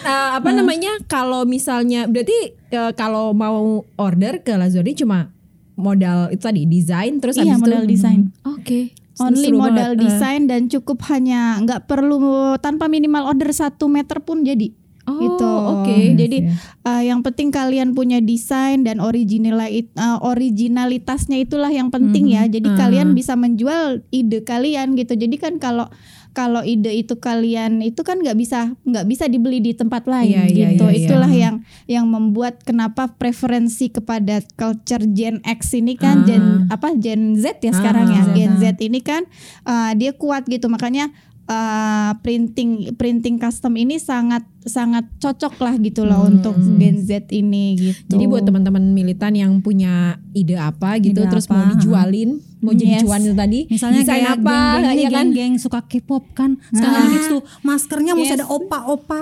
Nah, 0.00 0.26
apa 0.34 0.50
namanya? 0.50 0.92
Kalau 1.06 1.44
misalnya 1.44 2.04
berarti 2.04 2.38
eh, 2.66 2.92
kalau 2.94 3.30
mau 3.30 3.84
order 3.96 4.40
ke 4.40 4.52
Lazuri 4.52 4.94
cuma 4.94 5.28
modal 5.74 6.28
itu 6.28 6.40
tadi 6.40 6.64
desain 6.64 7.16
terus 7.18 7.36
iya 7.36 7.44
habis 7.46 7.56
itu- 7.56 7.64
modal 7.66 7.82
desain 7.86 8.20
Oke. 8.44 8.92
only 9.18 9.46
Seru 9.46 9.56
modal 9.58 9.90
banget. 9.90 10.00
desain 10.02 10.42
dan 10.44 10.62
cukup 10.66 11.00
hanya 11.06 11.56
nggak 11.58 11.84
perlu 11.84 12.20
tanpa 12.56 12.84
minimal 12.86 13.24
order 13.26 13.48
satu 13.50 13.86
meter 13.86 14.20
pun 14.20 14.40
jadi 14.40 14.72
Oh, 15.08 15.16
gitu. 15.16 15.48
oke. 15.48 15.96
Jadi 16.14 16.38
Yes, 16.44 16.60
uh, 16.84 17.02
yang 17.02 17.20
penting 17.20 17.48
kalian 17.48 17.92
punya 17.92 18.20
desain 18.20 18.84
dan 18.84 19.00
original 19.00 19.60
uh, 19.60 20.18
originalitasnya 20.22 21.40
itulah 21.40 21.68
yang 21.68 21.88
penting 21.88 22.28
ya. 22.30 22.44
Jadi 22.46 22.68
Ah. 22.70 22.76
kalian 22.86 23.12
bisa 23.12 23.34
menjual 23.34 24.04
ide 24.10 24.44
kalian 24.44 24.94
gitu. 24.94 25.16
Jadi 25.16 25.36
kan 25.36 25.56
kalau 25.56 25.88
kalau 26.30 26.62
ide 26.62 26.94
itu 26.94 27.18
kalian 27.18 27.82
itu 27.82 28.06
kan 28.06 28.22
nggak 28.22 28.38
bisa 28.38 28.78
nggak 28.86 29.02
bisa 29.02 29.26
dibeli 29.26 29.58
di 29.58 29.74
tempat 29.74 30.06
lain 30.06 30.30
Iya, 30.30 30.44
iya, 30.46 30.68
gitu. 30.78 30.86
iya, 30.86 30.94
iya. 30.94 31.00
Itulah 31.10 31.32
yang 31.34 31.56
yang 31.90 32.06
membuat 32.06 32.62
kenapa 32.62 33.10
preferensi 33.10 33.90
kepada 33.90 34.38
culture 34.54 35.02
Gen 35.10 35.42
X 35.42 35.74
ini 35.74 35.98
kan 35.98 36.22
Ah. 36.22 36.26
Gen 36.28 36.44
apa 36.70 36.94
Gen 36.94 37.34
Z 37.34 37.58
ya 37.60 37.74
sekarang 37.74 38.06
Ah, 38.06 38.14
ya. 38.14 38.22
Z. 38.22 38.28
Gen 38.38 38.52
Z 38.62 38.64
ini 38.78 39.00
kan 39.02 39.26
uh, 39.66 39.90
dia 39.98 40.14
kuat 40.14 40.46
gitu. 40.46 40.70
Makanya 40.70 41.10
uh, 41.50 42.14
printing 42.22 42.94
printing 42.94 43.42
custom 43.42 43.74
ini 43.74 43.98
sangat 43.98 44.46
sangat 44.62 45.08
cocok 45.16 45.54
lah 45.58 45.74
gitu 45.76 46.02
loh 46.02 46.20
Hmm. 46.20 46.32
untuk 46.34 46.52
Gen 46.76 46.96
Z 46.98 47.10
ini 47.30 47.64
gitu. 47.74 48.04
Jadi 48.10 48.24
buat 48.26 48.42
teman-teman 48.42 48.84
militan 48.86 49.32
yang 49.32 49.56
punya 49.58 49.94
ide 50.30 50.54
apa 50.54 50.96
gitu 50.96 51.16
Ide 51.18 51.28
terus 51.28 51.44
apa, 51.44 51.56
mau 51.56 51.64
dijualin, 51.70 52.30
mau 52.58 52.70
jadi 52.70 52.92
Yes. 52.94 53.02
cuan 53.02 53.20
itu 53.20 53.32
tadi, 53.32 53.60
Misalnya 53.66 54.00
desain 54.00 54.20
kayak 54.20 54.30
apa 54.36 54.52
geng-geng 54.52 54.84
ini 54.86 55.00
ya 55.00 55.08
kan? 55.08 55.26
geng-geng 55.26 55.52
suka 55.56 55.80
K-pop 55.82 56.24
kan. 56.32 56.50
Sekarang 56.68 57.04
hits 57.08 57.26
tuh 57.26 57.40
maskernya 57.62 58.12
mesti 58.12 58.34
ada 58.36 58.46
opa-opa, 58.46 59.20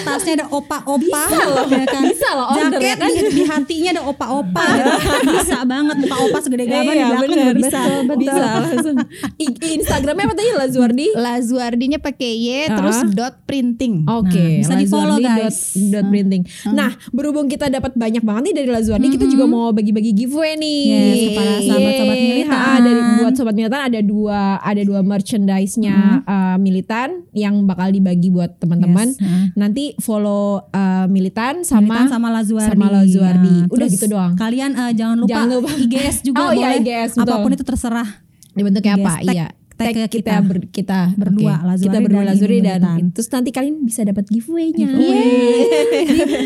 tasnya 0.00 0.32
ada 0.34 0.46
opa-opa, 0.48 1.22
ya 1.68 1.84
kan. 1.84 2.02
Bisa 2.06 2.28
loh 2.32 2.46
order 2.48 2.78
ya 2.78 2.88
Jaket 2.88 2.98
kan? 2.98 3.10
di, 3.10 3.22
di 3.30 3.44
hatinya 3.44 3.90
ada 3.92 4.02
opa-opa 4.04 4.64
gitu. 4.72 4.90
Bisa 5.30 5.58
banget 5.64 5.96
muka 5.98 6.16
opa 6.18 6.38
segede 6.40 6.64
gaban 6.64 6.80
di 6.86 6.96
Iya, 6.96 7.06
belakang 7.06 7.22
bener. 7.28 7.44
juga 7.44 7.54
bisa. 7.54 7.80
Bisa 8.14 8.40
langsung. 8.40 8.96
I- 9.36 9.58
Instagramnya 9.74 10.24
apa 10.24 10.34
tadi 10.34 10.50
Lazuardi? 10.50 11.06
Lazuardinya 11.12 11.98
pakai 11.98 12.30
Y 12.32 12.48
terus 12.66 12.96
Ah. 12.96 13.06
dot 13.06 13.34
printing. 13.44 14.08
Oke, 14.08 14.32
Nah, 14.32 14.58
bisa 14.64 14.74
di-follow, 14.80 15.16
Lazuardi 15.16 15.24
guys. 15.24 15.58
dot- 15.72 15.90
dot 15.90 16.04
printing. 16.06 16.42
Nah, 16.68 16.90
berhubung 17.08 17.46
kita 17.46 17.66
dapat 17.68 17.92
banyak 17.94 18.20
banget 18.20 18.42
nih 18.44 18.54
dari 18.56 18.70
Lazuardi, 18.70 19.08
kita 19.08 19.26
juga 19.26 19.44
mau 19.44 19.70
bagi-bagi 19.70 20.12
giveaway 20.12 20.54
nih. 20.54 20.80
Yes, 20.84 21.18
kepada 21.28 21.50
sahabat-sahabat 21.60 22.16
militan. 22.18 22.54
Ha, 22.54 22.72
dari 22.78 23.00
buat 23.18 23.32
sobat 23.34 23.54
militan 23.54 23.80
ada 23.82 24.00
dua 24.00 24.40
ada 24.58 24.82
dua 24.82 25.00
merchandise-nya 25.02 25.96
uh, 26.22 26.56
militan 26.56 27.08
yang 27.32 27.64
bakal 27.64 27.88
dibagi 27.88 28.28
buat 28.28 28.56
teman-teman. 28.56 29.08
Yes, 29.08 29.20
heeh. 29.20 29.44
Nanti 29.54 29.84
follow 29.98 30.44
uh, 30.66 31.06
militan 31.06 31.62
sama 31.62 31.86
Militan 31.98 32.08
sama 32.10 32.28
Lazuardi. 32.30 32.68
sama 32.68 32.86
Lazuardi. 32.90 33.54
Nah, 33.58 33.66
Udah 33.66 33.78
terus 33.80 33.92
gitu 33.94 34.06
doang. 34.08 34.32
Kalian 34.34 34.70
eh, 34.72 34.92
jangan 34.92 35.16
lupa, 35.16 35.30
Jangan 35.30 35.48
lupa. 35.50 35.70
IGS 35.74 36.16
juga 36.22 36.36
Oh, 36.40 36.50
iya, 36.50 36.66
boleh. 36.68 36.80
IGS, 36.80 37.10
betul. 37.14 37.24
Apa 37.24 37.34
pun 37.38 37.50
itu 37.52 37.64
terserah. 37.64 38.08
Dibentuknya 38.50 38.94
apa? 38.96 39.12
iya. 39.22 39.46
Tag 39.78 39.86
Tag 39.88 40.10
kita, 40.10 40.10
kita. 40.10 40.34
ber- 40.42 40.68
kita 40.68 41.00
Berdua, 41.14 41.54
oke. 41.54 41.64
Lazuri 41.64 41.86
kita 41.86 41.98
berdua 42.00 42.18
dan 42.18 42.28
Lazuri 42.28 42.58
dan 42.58 42.80
militan. 42.80 42.98
terus 43.10 43.28
nanti 43.28 43.50
kalian 43.50 43.76
bisa 43.80 44.00
dapat 44.02 44.24
giveaway-nya. 44.26 44.88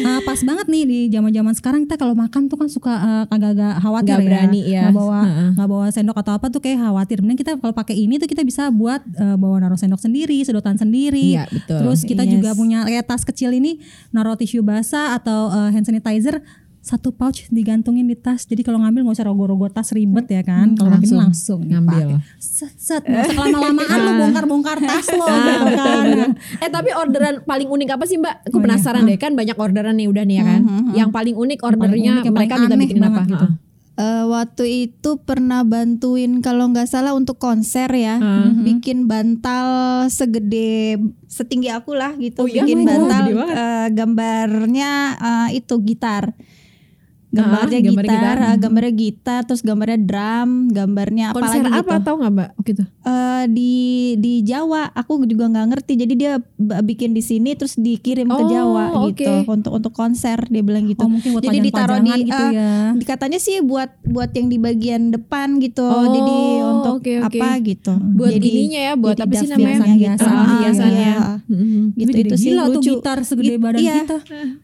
Eh, 0.02 0.20
pas 0.22 0.38
banget 0.38 0.66
nih 0.68 0.82
di 0.84 0.98
zaman-zaman 1.08 1.54
sekarang 1.54 1.80
kita 1.82 1.96
kalau 1.96 2.12
makan 2.12 2.46
tuh 2.46 2.56
kan 2.56 2.68
suka 2.68 2.92
eh, 2.92 3.24
agak-agak 3.28 3.72
khawatir 3.78 4.10
Nggak 4.10 4.18
ya. 4.18 4.26
berani 4.26 4.60
ya. 4.62 4.82
Nggak 4.82 4.94
bawa 4.94 5.20
nggak 5.52 5.68
bawa 5.68 5.86
sendok 5.88 6.16
atau 6.16 6.32
apa 6.34 6.46
tuh 6.48 6.60
kayak 6.60 6.78
khawatir. 6.80 7.18
Mending 7.20 7.38
kita 7.38 7.52
kalau 7.56 7.72
pakai 7.72 7.96
ini 7.96 8.16
tuh 8.16 8.26
kita 8.26 8.42
bisa 8.42 8.68
buat 8.68 9.00
eh, 9.08 9.36
bawa 9.36 9.56
naruh 9.58 9.76
sendok 9.76 9.98
sendiri, 9.98 10.42
sedotan 10.42 10.76
sendiri. 10.76 11.34
Iya, 11.34 11.48
betul. 11.48 11.78
Terus 11.78 12.00
kita 12.02 12.22
Yes. 12.22 12.32
juga 12.32 12.50
punya 12.52 12.84
kayak 12.84 13.04
tas 13.04 13.22
kecil 13.22 13.50
ini 13.50 13.80
naruh 14.10 14.34
tisu 14.34 14.60
basah 14.60 15.14
atau 15.14 15.48
eh, 15.50 15.70
hand 15.70 15.84
sanitizer 15.84 16.42
satu 16.82 17.08
pouch 17.10 17.46
digantungin 17.48 18.04
di 18.04 18.12
tas. 18.12 18.42
Jadi 18.42 18.60
kalau 18.60 18.76
ngambil 18.76 19.06
nggak 19.06 19.16
usah 19.16 19.26
rogo-rogo 19.26 19.70
tas 19.70 19.94
ribet 19.94 20.26
ya 20.26 20.42
kan. 20.42 20.74
Kalau 20.74 20.90
pakai 20.90 21.06
ini 21.06 21.14
langsung 21.14 21.62
ngambil. 21.62 22.18
Set 22.36 22.74
set 22.74 23.06
lama-lamaan 23.06 23.98
lu 23.98 24.12
bongkar-bongkar 24.18 24.78
tas 24.80 25.06
lo 25.08 25.22
Ah, 25.22 25.30
gitu 25.30 25.62
betul, 25.64 25.78
kan. 25.78 26.04
betul. 26.04 26.30
Eh 26.58 26.70
tapi 26.70 26.90
orderan 26.92 27.34
paling 27.42 27.68
unik 27.70 27.88
apa 27.88 28.04
sih 28.04 28.18
Mbak? 28.18 28.34
Aku 28.44 28.50
Oh, 28.50 28.58
iya. 28.58 28.64
penasaran 28.66 29.02
deh 29.04 29.14
kan 29.14 29.32
banyak 29.32 29.54
orderan 29.54 29.94
nih 29.94 30.10
udah 30.10 30.24
nih 30.26 30.36
ya 30.36 30.44
kan. 30.44 30.60
Yang 30.92 31.10
paling 31.10 31.34
unik 31.38 31.60
ordernya 31.62 32.12
unik, 32.12 32.24
yang 32.26 32.34
mereka 32.34 32.52
paling 32.52 32.66
minta 32.66 32.76
bikinin 32.76 33.06
apa? 33.06 33.22
gitu. 33.24 33.46
Eh, 33.92 34.24
waktu 34.24 34.64
itu 34.88 35.10
pernah 35.20 35.62
bantuin 35.62 36.40
kalau 36.40 36.64
nggak 36.66 36.88
salah 36.88 37.12
untuk 37.12 37.36
konser 37.36 37.86
ya, 37.88 38.16
Hmm. 38.16 38.64
bikin 38.64 39.04
bantal 39.04 39.68
segede 40.08 40.96
setinggi 41.28 41.68
aku 41.68 41.92
lah 41.92 42.16
gitu, 42.16 42.40
Oh 42.40 42.48
iya? 42.48 42.64
bikin 42.64 42.82
Oh, 42.82 42.86
bantal 42.88 43.22
eh, 43.44 43.86
gambarnya 43.92 44.90
eh, 45.14 45.60
itu 45.60 45.76
gitar. 45.78 46.32
Gambarnya 47.32 47.48
Ah, 47.74 47.82
gambar 47.82 48.04
gitar, 48.04 48.12
gitar. 48.14 48.36
eh, 48.44 48.56
gambarnya 48.58 48.92
gitar, 48.92 49.40
terus 49.42 49.62
gambarnya 49.62 49.98
drum, 49.98 50.50
gambarnya 50.68 51.24
apa 51.28 51.36
Konser 51.38 51.60
lagi 51.62 51.72
apa 51.74 51.94
gitu. 51.94 52.04
tahu 52.04 52.16
nggak 52.18 52.32
Mbak? 52.34 52.50
Gitu. 52.62 52.82
Eh, 53.02 53.44
di 53.48 53.72
di 54.16 54.32
Jawa, 54.42 54.82
aku 54.86 55.12
juga 55.24 55.48
nggak 55.48 55.66
ngerti. 55.66 55.92
Jadi 55.96 56.14
dia 56.14 56.32
bikin 56.82 57.10
di 57.10 57.20
sini 57.20 57.52
terus 57.52 57.74
dikirim 57.74 58.28
ke 58.28 58.36
Oh, 58.36 58.46
Jawa 58.46 58.84
oke. 59.00 59.16
gitu 59.16 59.32
untuk 59.46 59.72
untuk 59.72 59.92
konser 59.92 60.44
dia 60.46 60.60
bilang 60.60 60.84
gitu. 60.84 61.00
Oh 61.00 61.08
mungkin 61.08 61.32
buat 61.32 61.42
Jadi 61.42 61.58
ditaruh 61.62 61.98
di 61.98 62.12
gitu 62.22 62.36
eh, 62.38 62.52
ya. 62.52 62.72
di- 62.92 63.06
katanya 63.06 63.38
sih 63.38 63.58
buat 63.60 63.88
buat 64.02 64.28
yang 64.30 64.46
di 64.46 64.58
bagian 64.58 65.02
depan 65.10 65.56
gitu. 65.58 65.82
Oh, 65.82 66.04
jadi 66.06 66.36
untuk 66.60 67.00
oke, 67.00 67.12
oke. 67.22 67.38
apa 67.38 67.48
gitu. 67.60 67.92
Buat 68.12 68.32
jadi, 68.34 68.48
ininya 68.50 68.80
ya, 68.82 68.94
buat 68.94 69.16
apa 69.16 69.32
sih 69.34 69.48
namanya? 69.48 69.64
biasanya 69.72 69.94
gitu. 69.94 70.04
Hiasan, 70.20 70.36
Ah, 70.36 70.58
hiasannya. 70.60 71.00
iya. 71.08 71.16
Mhm. 71.42 71.80
Gitu 71.94 72.10
itu 72.18 72.34
sih 72.36 72.50
gila 72.50 72.62
tuh 72.66 72.72
lucu. 72.76 72.92
gitar 72.92 73.18
segede 73.22 73.54
badan 73.56 73.80
iya. 73.80 73.94
kita. 74.02 74.16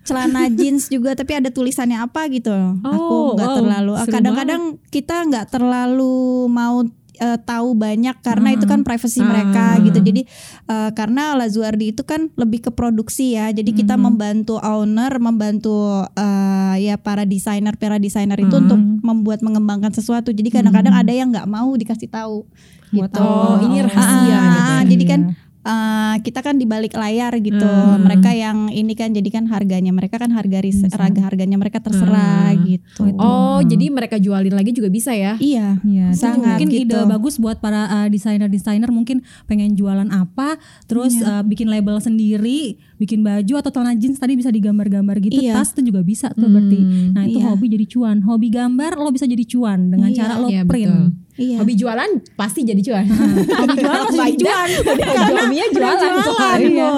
Celana 0.02 0.42
jeans 0.50 0.88
juga 0.88 1.12
tapi 1.12 1.32
ada 1.32 1.48
tulisannya 1.48 1.96
apa 1.96 2.28
gitu. 2.28 2.57
Aku 2.80 3.14
Oh, 3.14 3.26
nggak 3.34 3.46
wow, 3.46 3.56
terlalu. 3.56 3.92
ah, 3.94 4.06
Kadang-kadang 4.06 4.62
kita 4.88 5.16
nggak 5.24 5.46
terlalu 5.48 6.16
mau 6.46 6.82
eh, 7.18 7.34
tahu 7.36 7.74
banyak 7.74 8.14
karena 8.20 8.54
itu 8.54 8.62
kan 8.64 8.86
privasi 8.86 9.18
mereka 9.20 9.74
Ah. 9.74 9.82
gitu. 9.82 9.98
Jadi 9.98 10.22
eh, 10.64 10.90
karena 10.92 11.34
Lazuardi 11.34 11.90
itu 11.90 12.02
kan 12.02 12.30
lebih 12.32 12.62
ke 12.62 12.70
produksi 12.70 13.34
ya. 13.34 13.50
Jadi 13.50 13.74
kita 13.74 13.98
membantu 13.98 14.54
owner, 14.56 15.10
membantu 15.18 15.74
eh, 16.14 16.74
ya 16.80 16.94
para 16.94 17.26
desainer, 17.26 17.74
para 17.74 17.98
desainer 17.98 18.38
itu 18.38 18.54
untuk 18.54 18.78
membuat 19.02 19.42
mengembangkan 19.42 19.90
sesuatu. 19.90 20.30
Jadi 20.30 20.46
kadang-kadang 20.52 20.94
ada 20.94 21.10
yang 21.10 21.34
nggak 21.34 21.46
mau 21.46 21.66
dikasih 21.72 22.06
tahu 22.06 22.46
gitu. 22.88 23.18
Oh, 23.18 23.58
ini 23.60 23.82
rahasia 23.82 24.06
Ah, 24.30 24.46
gitu 24.48 24.70
ya. 24.70 24.78
Jadi 24.86 25.04
kan 25.04 25.20
eh, 25.68 26.16
kita 26.20 26.40
kan 26.40 26.56
di 26.56 26.64
balik 26.64 26.92
layar 26.92 27.36
gitu. 27.36 27.60
Hmm. 27.60 28.00
Mereka 28.00 28.30
yang 28.32 28.58
ini 28.70 28.92
kan 28.92 29.12
jadi 29.12 29.28
kan 29.28 29.44
harganya 29.46 29.90
mereka 29.90 30.16
kan 30.16 30.30
harga 30.30 30.58
ris- 30.58 30.80
harga 30.88 31.20
harganya 31.22 31.54
mereka 31.54 31.78
terserah 31.78 32.50
Hmm. 32.50 32.64
gitu. 32.64 33.02
Oh, 33.14 33.60
jadi 33.60 33.86
mereka 33.88 34.16
jualin 34.16 34.50
lagi 34.50 34.72
juga 34.72 34.88
bisa 34.88 35.12
ya? 35.12 35.36
Iya, 35.36 35.76
Iya, 35.80 36.06
sangat 36.12 36.56
mungkin 36.56 36.68
gitu. 36.70 36.82
ide 36.88 36.98
bagus 37.04 37.36
buat 37.36 37.58
para 37.58 37.84
uh, 37.86 38.08
desainer-desainer 38.08 38.88
mungkin 38.88 39.20
pengen 39.44 39.74
jualan 39.74 40.08
apa, 40.08 40.56
terus 40.84 41.12
Iya. 41.14 41.28
uh, 41.30 41.42
bikin 41.42 41.68
label 41.68 41.98
sendiri, 41.98 42.60
bikin 42.96 43.20
baju 43.20 43.54
atau 43.56 43.70
celana 43.70 43.92
jeans 43.92 44.16
tadi 44.16 44.34
bisa 44.34 44.48
digambar-gambar 44.48 45.20
gitu, 45.20 45.38
Iya. 45.38 45.52
tas 45.54 45.70
itu 45.72 45.84
juga 45.86 46.00
bisa 46.00 46.30
tuh 46.30 46.48
berarti. 46.48 46.80
Nah 47.12 47.24
itu 47.24 47.38
Iya. 47.38 47.46
hobi 47.46 47.66
jadi 47.68 47.86
cuan, 47.86 48.16
hobi 48.22 48.48
gambar 48.48 48.96
lo 48.96 49.10
bisa 49.10 49.24
jadi 49.24 49.44
cuan 49.44 49.88
dengan 49.88 50.08
Iya. 50.08 50.16
cara 50.18 50.34
lo 50.36 50.48
Iya, 50.48 50.62
print. 50.62 50.88
betul. 50.88 51.27
Iya. 51.38 51.62
Hobi 51.62 51.78
jualan 51.78 52.10
pasti 52.34 52.66
jadi 52.66 52.82
cuan. 52.82 53.06
Hobi 53.62 53.74
jualan 53.78 54.00
pasti 54.04 54.18
jadi 54.18 54.36
cuan. 54.42 54.68
Hobinya 55.38 55.66
jualan. 55.70 56.12
Jualan, 56.18 56.58
Iya. 56.58 56.92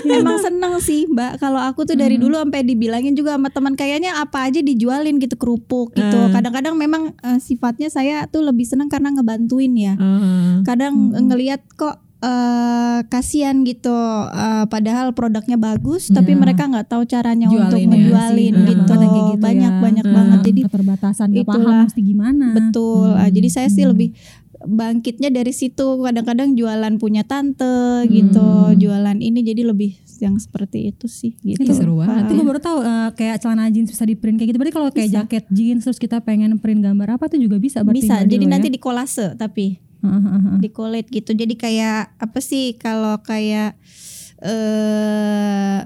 Emang 0.00 0.40
seneng 0.40 0.80
sih 0.80 1.04
Mbak 1.06 1.38
Kalau 1.38 1.60
aku 1.60 1.84
tuh 1.84 1.92
dari 1.92 2.16
dulu 2.16 2.34
sampai 2.34 2.64
dibilangin 2.64 3.12
juga 3.12 3.36
sama 3.36 3.52
teman 3.52 3.76
Kayaknya 3.76 4.16
apa 4.16 4.48
aja 4.48 4.64
dijualin 4.64 5.20
gitu 5.20 5.36
Kerupuk 5.36 5.92
gitu 5.92 6.18
Kadang-kadang 6.32 6.74
memang 6.74 7.12
eh, 7.20 7.38
sifatnya 7.38 7.92
saya 7.92 8.24
tuh 8.26 8.40
lebih 8.40 8.64
seneng 8.64 8.88
karena 8.88 9.12
ngebantuin 9.12 9.72
ya 9.76 9.94
Heeh. 9.94 10.64
Kadang 10.64 11.12
ngelihat 11.14 11.62
kok 11.76 12.00
eh 12.20 12.98
kasihan 13.06 13.56
gitu 13.62 13.96
eh, 14.28 14.64
padahal 14.66 15.10
produknya 15.10 15.56
bagus 15.56 16.08
tapi 16.08 16.32
mereka 16.34 16.64
nggak 16.64 16.86
tahu 16.86 17.02
caranya 17.04 17.48
untuk 17.48 17.74
Jualin 17.74 17.86
ya. 17.86 17.96
ngejualin 17.96 18.54
Banyak 18.54 18.68
gitu 18.68 18.92
kayak 18.92 19.10
gitu 19.10 19.40
banyak 19.40 19.72
ya. 19.72 19.80
banyak 19.80 20.04
Hmm. 20.04 20.14
banget 20.14 20.38
jadi 20.44 20.60
keterbatasan 20.62 21.26
gak 21.30 21.46
paham 21.46 21.56
itulah. 21.56 21.80
mesti 21.86 22.00
gimana. 22.02 22.46
betul 22.52 23.08
Ah, 23.10 23.26
jadi 23.26 23.48
saya 23.48 23.68
sih 23.68 23.84
lebih 23.84 24.12
bangkitnya 24.60 25.30
dari 25.30 25.50
situ 25.50 25.86
kadang-kadang 25.98 26.52
jualan 26.52 26.94
punya 26.96 27.24
tante 27.24 28.04
gitu 28.06 28.44
jualan 28.76 29.16
ini 29.18 29.40
jadi 29.40 29.64
lebih 29.64 29.96
yang 30.20 30.36
seperti 30.36 30.92
itu 30.92 31.08
sih 31.08 31.32
gitu 31.40 31.64
Ih, 31.64 31.72
seru 31.72 31.96
banget 31.96 32.28
Itu 32.28 32.36
gue 32.36 32.46
baru 32.46 32.60
tahu 32.60 32.78
eh, 32.80 33.08
kayak 33.14 33.40
celana 33.40 33.66
jeans 33.66 33.88
bisa 33.88 34.04
di 34.04 34.12
print 34.12 34.36
kayak 34.36 34.52
gitu. 34.52 34.58
Berarti 34.60 34.74
kalau 34.74 34.88
kayak 34.90 35.08
jaket 35.10 35.44
jeans 35.48 35.80
terus 35.80 35.96
kita 35.96 36.20
pengen 36.20 36.60
print 36.60 36.84
gambar 36.84 37.16
apa 37.16 37.24
tuh 37.26 37.40
juga 37.40 37.56
bisa 37.56 37.80
berarti 37.80 38.04
bisa 38.04 38.14
jadi 38.22 38.36
Dio 38.38 38.52
nanti 38.52 38.68
ya? 38.68 38.74
di 38.76 38.78
kolase 38.78 39.32
tapi. 39.34 39.80
Di 40.56 40.68
collate 40.68 41.08
gitu 41.10 41.32
jadi 41.32 41.54
kayak 41.54 42.00
apa 42.16 42.38
sih 42.38 42.74
kalau 42.74 43.20
kayak 43.20 43.76
eh 44.40 45.80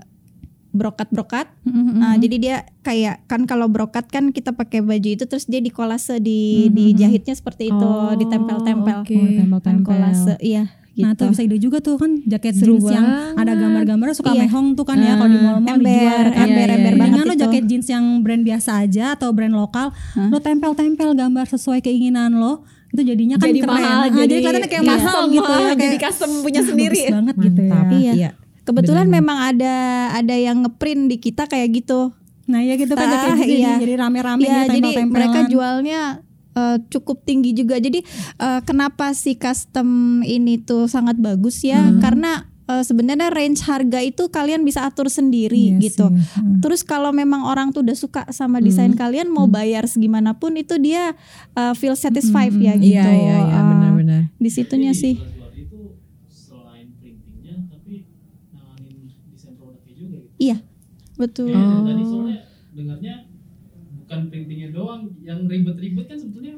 brokat-brokat. 0.70 1.46
Mm-mm. 1.62 1.94
Nah, 1.94 2.18
jadi 2.18 2.36
dia 2.36 2.56
kayak 2.82 3.22
kan 3.26 3.46
kalau 3.46 3.70
brokat 3.70 4.10
kan 4.10 4.34
kita 4.34 4.50
pakai 4.50 4.82
baju 4.82 5.06
itu 5.08 5.22
terus 5.22 5.46
dia 5.46 5.58
dikolase 5.58 6.18
di 6.18 6.66
Mhm. 6.66 6.74
dijahitnya 6.74 7.30
seperti 7.32 7.70
itu, 7.70 7.78
Oh, 7.78 8.10
ditempel-tempel. 8.12 9.06
oke. 9.06 9.14
Oh, 9.14 9.30
tempel-tempel. 9.36 9.62
Kan 9.62 10.02
kolase, 10.02 10.34
iya 10.40 10.66
gitu. 10.92 11.02
Nah 11.04 11.14
tuh 11.14 11.26
bisa 11.28 11.42
ide 11.42 11.58
juga 11.58 11.78
tuh 11.78 11.94
kan 11.94 12.22
jaket 12.24 12.54
Seru 12.54 12.78
jeans 12.78 12.86
yang 12.88 13.06
ada 13.34 13.50
gambar-gambar 13.52 14.14
suka 14.14 14.30
Iya. 14.30 14.46
mehong 14.46 14.74
tuh 14.74 14.82
kan 14.84 14.94
ya 14.96 15.14
kalau 15.14 15.26
di 15.28 15.38
mall-mall 15.38 15.74
ember, 15.74 15.82
dijual 15.84 16.26
kan. 16.28 16.42
ember, 16.44 16.66
Iya, 16.66 16.74
ember 16.76 16.92
iya, 16.92 17.00
banget 17.00 17.18
lo 17.20 17.32
itu. 17.32 17.42
jaket 17.42 17.64
jeans 17.66 17.86
yang 17.88 18.04
brand 18.20 18.42
biasa 18.42 18.70
aja 18.80 19.04
atau 19.12 19.28
brand 19.30 19.50
lokal, 19.52 19.90
Hah? 19.90 20.26
lo 20.26 20.38
tempel-tempel 20.38 21.10
gambar 21.12 21.46
sesuai 21.48 21.78
keinginan 21.80 22.34
lo, 22.34 22.62
itu 22.94 23.02
jadinya 23.04 23.36
kan 23.36 23.48
jadi 23.48 23.60
keren. 23.60 23.74
mahal, 23.74 23.98
Ah, 23.98 24.06
jadi, 24.08 24.34
kelihatannya 24.38 24.70
kayak 24.70 24.80
iya. 24.80 24.92
mahal 24.94 25.20
gitu 25.28 25.50
ya, 25.50 25.68
jadi 25.74 25.96
kayak 25.96 26.04
custom 26.06 26.30
punya 26.40 26.60
sendiri. 26.70 27.00
bagus 27.00 27.10
banget 27.12 27.34
gitu 27.42 27.60
ya. 27.60 27.72
Mantap. 27.74 27.98
Iya. 28.14 28.30
Kebetulan 28.64 29.04
Benar. 29.04 29.16
memang 29.18 29.38
ada 29.44 29.74
ada 30.14 30.34
yang 30.34 30.56
ngeprint 30.62 31.02
di 31.06 31.16
kita 31.18 31.44
kayak 31.44 31.68
gitu. 31.74 32.14
Nah 32.44 32.60
ya 32.60 32.74
gitu 32.74 32.92
kan 32.92 33.04
Ah, 33.04 33.12
jaket 33.12 33.28
jeans 33.42 33.50
iya. 33.50 33.68
jadi, 33.68 33.82
jadi 33.82 33.94
rame-rame 33.98 34.40
Iya, 34.40 34.54
ya 34.54 34.62
jadi 34.70 34.90
mereka 35.04 35.38
jualnya 35.50 36.00
eh, 36.54 36.76
cukup 36.86 37.20
tinggi 37.20 37.50
juga. 37.52 37.76
Jadi 37.76 38.00
eh, 38.38 38.60
kenapa 38.62 39.10
si 39.10 39.34
custom 39.34 39.88
ini 40.22 40.56
tuh 40.56 40.86
sangat 40.86 41.18
bagus 41.18 41.60
ya? 41.60 41.82
Hmm. 41.82 41.98
Karena 41.98 42.46
eh, 42.66 42.82
sebenarnya 42.82 43.28
range 43.28 43.60
harga 43.62 44.00
itu 44.00 44.26
kalian 44.26 44.60
bisa 44.60 44.82
atur 44.82 45.06
sendiri 45.08 45.72
Iya 45.72 45.80
gitu. 45.82 46.06
sih. 46.06 46.20
Hmm. 46.34 46.58
Terus 46.58 46.80
kalau 46.82 47.10
memang 47.10 47.42
orang 47.42 47.70
tuh 47.70 47.80
udah 47.80 47.94
suka 47.94 48.22
sama 48.30 48.58
desain 48.58 48.92
kalian 48.92 49.28
mau 49.28 49.44
bayar 49.46 49.84
segimanapun 49.84 50.54
itu 50.54 50.76
dia 50.76 51.12
eh, 51.52 51.74
feel 51.74 51.94
satisfied 51.94 52.52
ya 52.54 52.72
gitu. 52.74 52.94
Iya 52.94 53.06
iya 53.06 53.36
iya 53.42 53.54
Eh, 53.54 53.64
benar-benar. 53.66 54.20
di 54.34 54.48
situnya 54.48 54.92
sih. 54.92 55.14
Jual 55.14 55.30
itu 55.54 55.78
selain 56.26 56.88
printingnya 56.94 57.54
tapi 57.68 58.08
nanganin 58.50 58.96
desain 59.28 59.54
produknya 59.54 59.92
juga 59.94 60.16
gitu. 60.18 60.36
Iya. 60.38 60.56
Betul. 61.14 61.48
Kayak 61.48 61.68
Oh. 61.70 61.84
Tadi 61.84 62.02
soalnya 62.04 62.38
dengarnya 62.70 63.14
bukan 63.96 64.20
printingnya 64.28 64.68
doang, 64.70 65.00
yang 65.20 65.38
ribet-ribet 65.44 66.06
kan 66.06 66.18
sebetulnya 66.18 66.54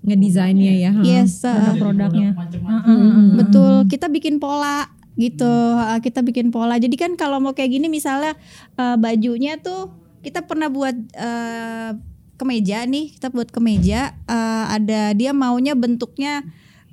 Ngedesainnya 0.00 0.72
ya. 0.78 0.90
ha. 0.90 1.02
Yes, 1.02 1.44
jadi 1.44 1.76
produknya. 1.76 2.32
produk 2.32 2.60
macam-macam. 2.62 2.88
Mm-mm. 2.88 3.26
Betul, 3.36 3.72
kita 3.86 4.08
bikin 4.08 4.38
pola 4.38 4.88
gitu. 5.14 5.46
Uh, 5.46 5.98
Kita 5.98 6.20
bikin 6.20 6.50
pola. 6.50 6.76
Jadi 6.76 6.94
kan 6.94 7.14
kalau 7.14 7.38
mau 7.38 7.50
kayak 7.50 7.70
gini 7.72 7.86
misalnya 7.86 8.34
uh, 8.74 8.94
bajunya 8.94 9.56
tuh 9.56 9.90
kita 10.20 10.44
pernah 10.44 10.68
buat 10.68 10.92
uh, 11.16 11.96
kemeja 12.36 12.84
nih, 12.84 13.16
kita 13.16 13.28
buat 13.28 13.48
kemeja 13.48 14.16
uh, 14.24 14.64
ada 14.70 15.12
dia 15.12 15.32
maunya 15.32 15.76
bentuknya 15.76 16.40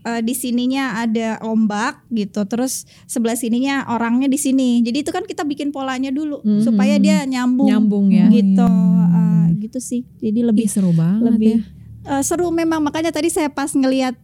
uh, 0.04 0.20
di 0.20 0.36
sininya 0.36 1.00
ada 1.00 1.40
ombak 1.40 2.04
gitu. 2.12 2.44
Terus 2.44 2.84
sebelah 3.04 3.36
sininya 3.36 3.88
orangnya 3.88 4.28
di 4.28 4.36
sini. 4.36 4.84
Jadi 4.84 5.08
itu 5.08 5.12
kan 5.12 5.24
kita 5.24 5.48
bikin 5.48 5.72
polanya 5.72 6.12
dulu 6.12 6.44
Mhm. 6.44 6.64
supaya 6.68 7.00
dia 7.00 7.24
nyambung. 7.24 7.68
Nyambung 7.72 8.08
ya. 8.12 8.28
Gitu. 8.28 8.64
Uh, 8.64 9.48
gitu 9.58 9.80
sih. 9.80 10.04
Jadi 10.20 10.44
lebih 10.44 10.68
Ih, 10.68 10.72
seru 10.72 10.92
banget 10.92 11.24
lebih 11.28 11.56
ya. 11.60 12.20
eh, 12.20 12.24
seru 12.24 12.48
memang 12.52 12.80
makanya 12.80 13.12
tadi 13.12 13.28
saya 13.28 13.52
pas 13.52 13.72
ngelihat 13.72 14.16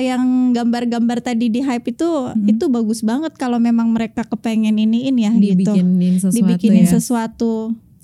yang 0.00 0.52
gambar-gambar 0.54 1.18
tadi 1.24 1.50
di 1.50 1.60
hype 1.62 1.90
itu 1.90 2.08
itu 2.46 2.64
bagus 2.70 3.02
banget 3.02 3.34
kalau 3.34 3.58
memang 3.58 3.90
mereka 3.90 4.22
kepengen 4.24 4.78
iniin 4.78 5.16
ya 5.16 5.32
gitu. 5.34 5.72
Dibikinin 5.74 6.14
sesuatu 6.18 6.36
dibikinin 6.36 6.86
ya. 6.86 6.90
sesuatu 6.98 7.54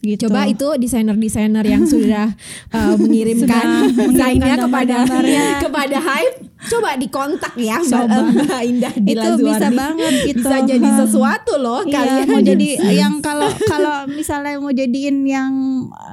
gitu. 0.03 0.27
Coba 0.29 0.51
itu 0.51 0.67
desainer-desainer 0.77 1.63
yang 1.63 1.87
sudah 1.87 2.35
uh, 2.75 2.95
mengirimkan 3.03 3.89
desainnya 4.11 4.59
kepada 4.59 5.07
kepada 5.65 5.99
Hype, 6.03 6.37
coba 6.71 6.95
dikontak 6.95 7.55
ya 7.59 7.83
Mbak, 7.83 8.03
Mbak 8.47 8.63
Indah 8.71 8.93
itu 8.95 9.07
Dila 9.15 9.35
bisa 9.35 9.67
banget 9.73 10.13
gitu. 10.31 10.47
Bisa 10.47 10.57
jadi 10.63 10.89
sesuatu 11.03 11.53
loh 11.59 11.81
Iya, 11.83 11.95
kalian 11.99 12.27
mau 12.31 12.43
jadi 12.43 12.69
yang 12.95 13.15
kalau 13.19 13.51
kalau 13.67 13.97
misalnya 14.07 14.59
mau 14.63 14.71
jadiin 14.71 15.27
yang 15.27 15.53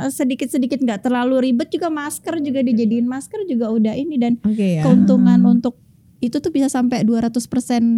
eh, 0.02 0.10
sedikit-sedikit 0.10 0.82
nggak 0.82 1.06
terlalu 1.06 1.52
ribet 1.52 1.70
juga 1.70 1.94
masker 1.94 2.42
juga 2.42 2.66
dijadiin 2.66 3.06
masker 3.06 3.46
juga 3.46 3.70
udah 3.70 3.94
ini 3.94 4.16
dan 4.18 4.42
Oke 4.42 4.80
ya. 4.80 4.84
keuntungan 4.86 5.38
untuk 5.46 5.78
itu 6.20 6.36
tuh 6.44 6.52
bisa 6.52 6.68
sampai 6.68 7.08
200% 7.08 7.40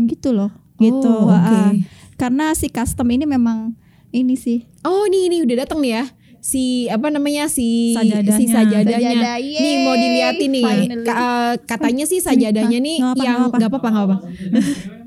gitu 0.09 0.29
loh. 0.29 0.53
Gitu. 0.77 1.09
Oh, 1.09 1.29
oke. 1.29 1.33
Ah, 1.33 1.73
karena 2.17 2.53
si 2.53 2.69
custom 2.69 3.09
ini 3.09 3.25
memang 3.25 3.73
ini 4.13 4.37
sih. 4.37 4.65
Oh 4.85 5.05
ini 5.09 5.29
ini 5.29 5.37
udah 5.45 5.65
datang 5.65 5.81
nih 5.81 5.91
ya. 5.97 6.05
Si 6.41 6.63
apa 6.87 7.07
namanya 7.07 7.45
si 7.45 7.93
Sajadahnya. 7.93 8.33
si 8.33 8.43
sajadahnya. 8.45 8.97
Sajadah, 9.13 9.35
nih 9.37 9.75
mau 9.79 9.93
yeay, 9.93 10.01
diliatin 10.03 10.49
nih. 10.49 10.63
Ka- 11.01 11.15
eh, 11.15 11.53
katanya 11.63 12.03
sih 12.03 12.17
sajadahnya 12.17 12.77
nih 12.77 12.97
Nggak 12.97 13.13
apa, 13.13 13.21
yang 13.21 13.37
nggak 13.37 13.45
apa. 13.45 13.55
nggak 13.55 13.69
apa-apa 13.69 13.87
nggak 13.87 14.05
apa. 14.07 14.17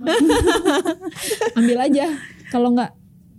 Ambil 1.59 1.79
aja. 1.81 2.07
Kalau 2.49 2.71
nggak 2.71 2.91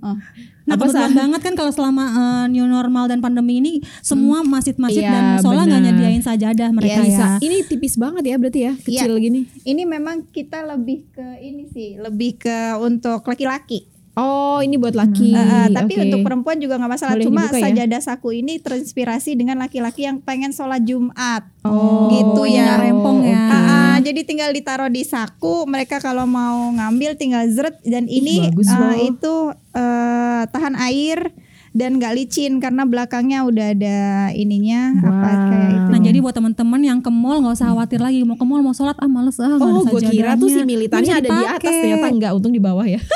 oh. 0.01 0.17
Nah 0.65 0.73
Apa, 0.73 0.81
kebetulan 0.83 1.07
Sah? 1.07 1.17
banget 1.19 1.41
kan 1.41 1.53
kalau 1.53 1.69
selama 1.69 2.03
eh, 2.09 2.45
new 2.49 2.65
normal 2.65 3.05
dan 3.05 3.21
pandemi 3.21 3.59
ini 3.59 3.73
semua 4.01 4.41
masjid-masjid 4.41 4.99
Iya, 4.99 5.13
dan 5.13 5.23
musola 5.37 5.61
nggak 5.63 5.81
nyediain 5.83 6.19
sajadah 6.19 6.69
mereka 6.71 6.99
Iya, 6.99 6.99
ya. 6.99 7.05
bisa. 7.07 7.27
Ini 7.39 7.57
tipis 7.63 7.95
banget 7.95 8.23
ya 8.25 8.35
berarti 8.35 8.59
ya, 8.61 8.73
kecil 8.75 9.13
gini. 9.15 9.45
ini 9.61 9.83
memang 9.85 10.25
kita 10.27 10.65
lebih 10.65 11.05
ke 11.07 11.23
ini 11.39 11.69
sih 11.69 11.95
lebih 11.95 12.41
ke 12.41 12.57
untuk 12.77 13.21
laki-laki 13.23 13.85
Oh, 14.15 14.57
ini 14.57 14.75
buat 14.75 14.91
laki. 14.91 15.29
Eh, 15.29 15.37
eh, 15.37 15.67
tapi 15.69 15.93
Oke. 15.93 16.03
untuk 16.05 16.19
perempuan 16.23 16.55
juga 16.55 16.75
nggak 16.75 16.87
masalah 16.89 17.13
Boleh 17.13 17.25
cuma 17.25 17.41
dibuka 17.43 17.57
ya? 17.57 17.63
sajadah 17.67 18.01
saku 18.01 18.29
ini 18.33 18.53
terinspirasi 18.57 19.31
dengan 19.33 19.59
laki-laki 19.59 20.03
yang 20.03 20.17
pengen 20.17 20.49
sholat 20.49 20.81
jumat 20.81 21.43
Oh, 21.61 22.07
gitu 22.07 22.47
ya. 22.47 22.79
rempong 22.79 23.21
ya. 23.21 23.35
oke. 23.35 23.51
Ah, 23.51 23.59
ah, 23.67 23.95
jadi 23.99 24.21
tinggal 24.21 24.49
ditaruh 24.49 24.87
di 24.87 25.03
saku 25.03 25.65
mereka 25.65 25.99
kalau 25.99 26.23
mau 26.23 26.71
ngambil 26.71 27.13
tinggal 27.13 27.43
zret 27.45 27.75
dan 27.81 28.05
Ih, 28.05 28.19
ini 28.19 28.35
bagus 28.45 28.69
loh. 28.69 28.95
itu 28.95 29.35
eh, 29.73 30.43
tahan 30.47 30.75
air 30.77 31.35
dan 31.71 31.99
gak 31.99 32.15
licin 32.15 32.63
karena 32.63 32.87
belakangnya 32.87 33.43
udah 33.43 33.67
ada 33.69 33.99
ininya 34.31 34.95
apa 34.97 35.11
Wah. 35.11 35.35
kayak 35.45 35.71
itu 35.73 35.89
Nah 35.91 35.99
jadi 35.99 36.17
buat 36.17 36.31
teman-teman 36.31 36.79
yang 36.79 36.99
ke 36.99 37.09
mall 37.09 37.43
nggak 37.43 37.51
usah 37.53 37.67
khawatir 37.67 37.99
lagi 37.99 38.23
mau 38.23 38.39
ke 38.39 38.45
mall 38.45 38.63
mau 38.63 38.71
sholat 38.71 38.95
ah 38.95 39.09
males 39.09 39.35
ah 39.35 39.51
nggak 39.51 39.59
Oh, 39.59 39.83
gue 39.83 40.01
kira 40.05 40.33
tuh 40.33 40.47
si 40.47 40.63
militannya 40.63 41.13
ada 41.13 41.27
di 41.27 41.45
atas 41.45 41.73
ternyata 41.73 42.07
enggak, 42.07 42.31
untung 42.31 42.49
di 42.49 42.63
bawah 42.63 42.87
ya. 42.87 43.03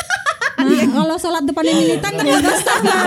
Nah, 0.60 0.86
kalau 0.92 1.16
sholat 1.16 1.44
depannya 1.48 1.74
militan 1.74 2.12
kan 2.12 2.26
udah 2.28 2.56
sama. 2.60 2.98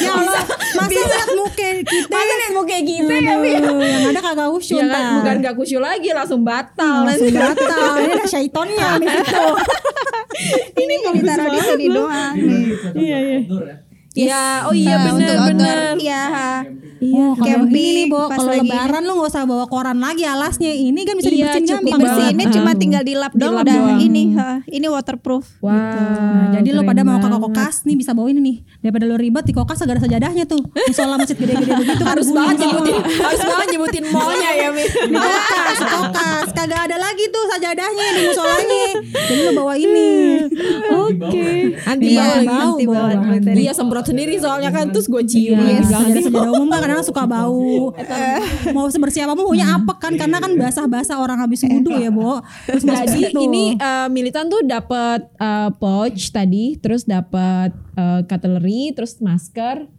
Ya 0.00 0.12
Allah, 0.16 0.42
masa 0.76 1.00
lihat 1.00 1.30
muka 1.36 1.68
kita? 1.84 2.08
Masa 2.08 2.32
nih 2.32 2.48
mau 2.56 2.64
kayak 2.64 2.82
gitu 2.88 3.12
ya, 3.12 3.34
yang 3.60 4.04
ada 4.12 4.20
kagak 4.20 4.48
usyuk 4.48 4.80
Ya 4.80 4.86
kan, 4.88 5.04
bukan 5.20 5.34
gak 5.44 5.54
kusyuk 5.60 5.82
lagi, 5.84 6.08
langsung 6.16 6.40
batal. 6.40 7.04
langsung 7.04 7.32
batal. 7.32 7.92
Ini 8.00 8.12
ada 8.16 8.26
syaitonnya 8.26 8.88
di 8.96 9.06
situ. 9.12 9.44
ini 10.82 10.94
mau 11.04 11.12
ditaruh 11.12 11.48
di 11.52 11.60
sini 11.60 11.86
doang 11.92 12.34
nih. 12.36 12.64
Iya, 12.96 13.16
iya. 13.20 13.85
Outdoor 14.18 14.24
ya. 14.24 14.26
Iya, 14.26 14.44
oh 14.62 14.72
iya 14.72 14.94
Nah, 14.96 15.04
benar 15.06 15.36
benar. 15.46 15.76
iya 15.96 16.22
Iya, 16.96 17.36
kalau 17.36 17.44
camping 17.68 17.76
ini 17.84 17.92
nih, 17.94 18.04
Bo, 18.08 18.24
pas 18.24 18.40
kalau 18.40 18.56
lebaran 18.56 19.04
lu 19.04 19.12
nggak 19.14 19.28
usah 19.28 19.44
bawa 19.44 19.68
koran 19.68 20.00
lagi 20.00 20.24
alasnya. 20.24 20.72
Ini 20.72 20.96
kan 20.98 21.14
bisa 21.14 21.28
Iya, 21.28 21.52
dibersihin 21.52 21.66
gampang. 21.68 21.84
dibersihinnya 21.92 22.32
banget. 22.42 22.56
cuma 22.56 22.70
tinggal 22.72 23.02
dilap 23.04 23.32
doang 23.34 23.52
Dilap 23.52 23.62
udah 23.62 23.76
doang. 23.76 24.00
ini 24.00 24.22
ha, 24.32 24.48
ini 24.64 24.86
waterproof 24.88 25.44
Wah, 25.60 25.76
Nah, 25.76 26.56
jadi 26.56 26.68
lo 26.72 26.80
keren 26.80 26.88
pada 26.88 27.02
mau 27.04 27.20
ke 27.20 27.28
kokas 27.28 27.84
nih 27.84 27.96
bisa 27.96 28.10
bawa 28.10 28.32
ini 28.32 28.40
nih. 28.40 28.56
Daripada 28.80 29.04
lo 29.04 29.14
ribet 29.14 29.44
di 29.44 29.52
kokas 29.52 29.76
gak 29.78 29.92
ada 29.92 30.02
sajadahnya 30.02 30.44
tuh. 30.46 30.64
Musola 30.64 31.20
masjid 31.20 31.36
gede-gede 31.36 31.68
begitu 31.76 32.00
kan 32.00 32.08
harus 32.08 32.28
banget 32.30 32.56
nyebutin, 32.64 32.96
harus 32.96 33.42
banget 33.44 33.66
nyebutin 33.68 34.04
mallnya 34.08 34.50
ya, 34.56 34.68
Mi. 34.72 34.84
kokas, 35.20 35.78
kokas 35.84 36.48
kagak 36.50 36.80
ada 36.82 36.96
lagi 36.96 37.24
tuh 37.28 37.44
sajadahnya 37.46 38.04
di 38.08 38.20
musolanya. 38.24 38.84
Jadi 39.12 39.40
lo 39.42 39.50
bawa 39.54 39.74
ini. 39.76 40.08
Oke. 40.96 41.48
Anti 41.84 42.06
Iya, 42.08 42.24
bau 42.40 42.40
bau, 42.40 42.72
bau 42.74 42.86
bawa 42.88 43.08
banget. 43.12 43.40
tadi. 43.44 43.58
Iya 43.60 43.72
semprot 43.74 44.05
sendiri 44.06 44.34
soalnya 44.36 44.70
kan 44.70 44.88
terus 44.88 45.04
gue 45.04 45.22
cium 45.22 45.56
Iya, 45.56 45.76
lagi 45.76 45.84
sajadah 45.84 45.98
banget. 46.06 46.22
sajadah 46.24 46.50
umum 46.52 46.68
kan 46.68 46.78
kadang 46.80 47.02
suka 47.06 47.22
bau. 47.24 47.90
Mau 48.70 48.86
sebersih 48.86 49.20
apa 49.20 49.34
pun 49.34 49.46
punya 49.46 49.74
apek 49.74 49.98
kan 49.98 50.12
karena 50.14 50.38
kan 50.38 50.54
basah-basah 50.54 51.16
orang 51.16 51.38
habis 51.38 51.60
wudhu 51.62 51.92
ya, 51.92 52.08
Bo. 52.08 52.38
Terus 52.64 52.82
Jadi 52.82 53.20
situ. 53.28 53.38
ini 53.42 53.74
eh, 53.74 54.08
militan 54.08 54.46
tuh 54.46 54.62
dapat 54.62 55.26
eh, 55.32 55.70
pouch 55.74 56.30
tadi, 56.30 56.76
terus 56.76 57.02
dapat 57.04 57.74
eh, 57.92 58.20
cutlery, 58.22 58.92
terus 58.92 59.18
masker, 59.18 59.90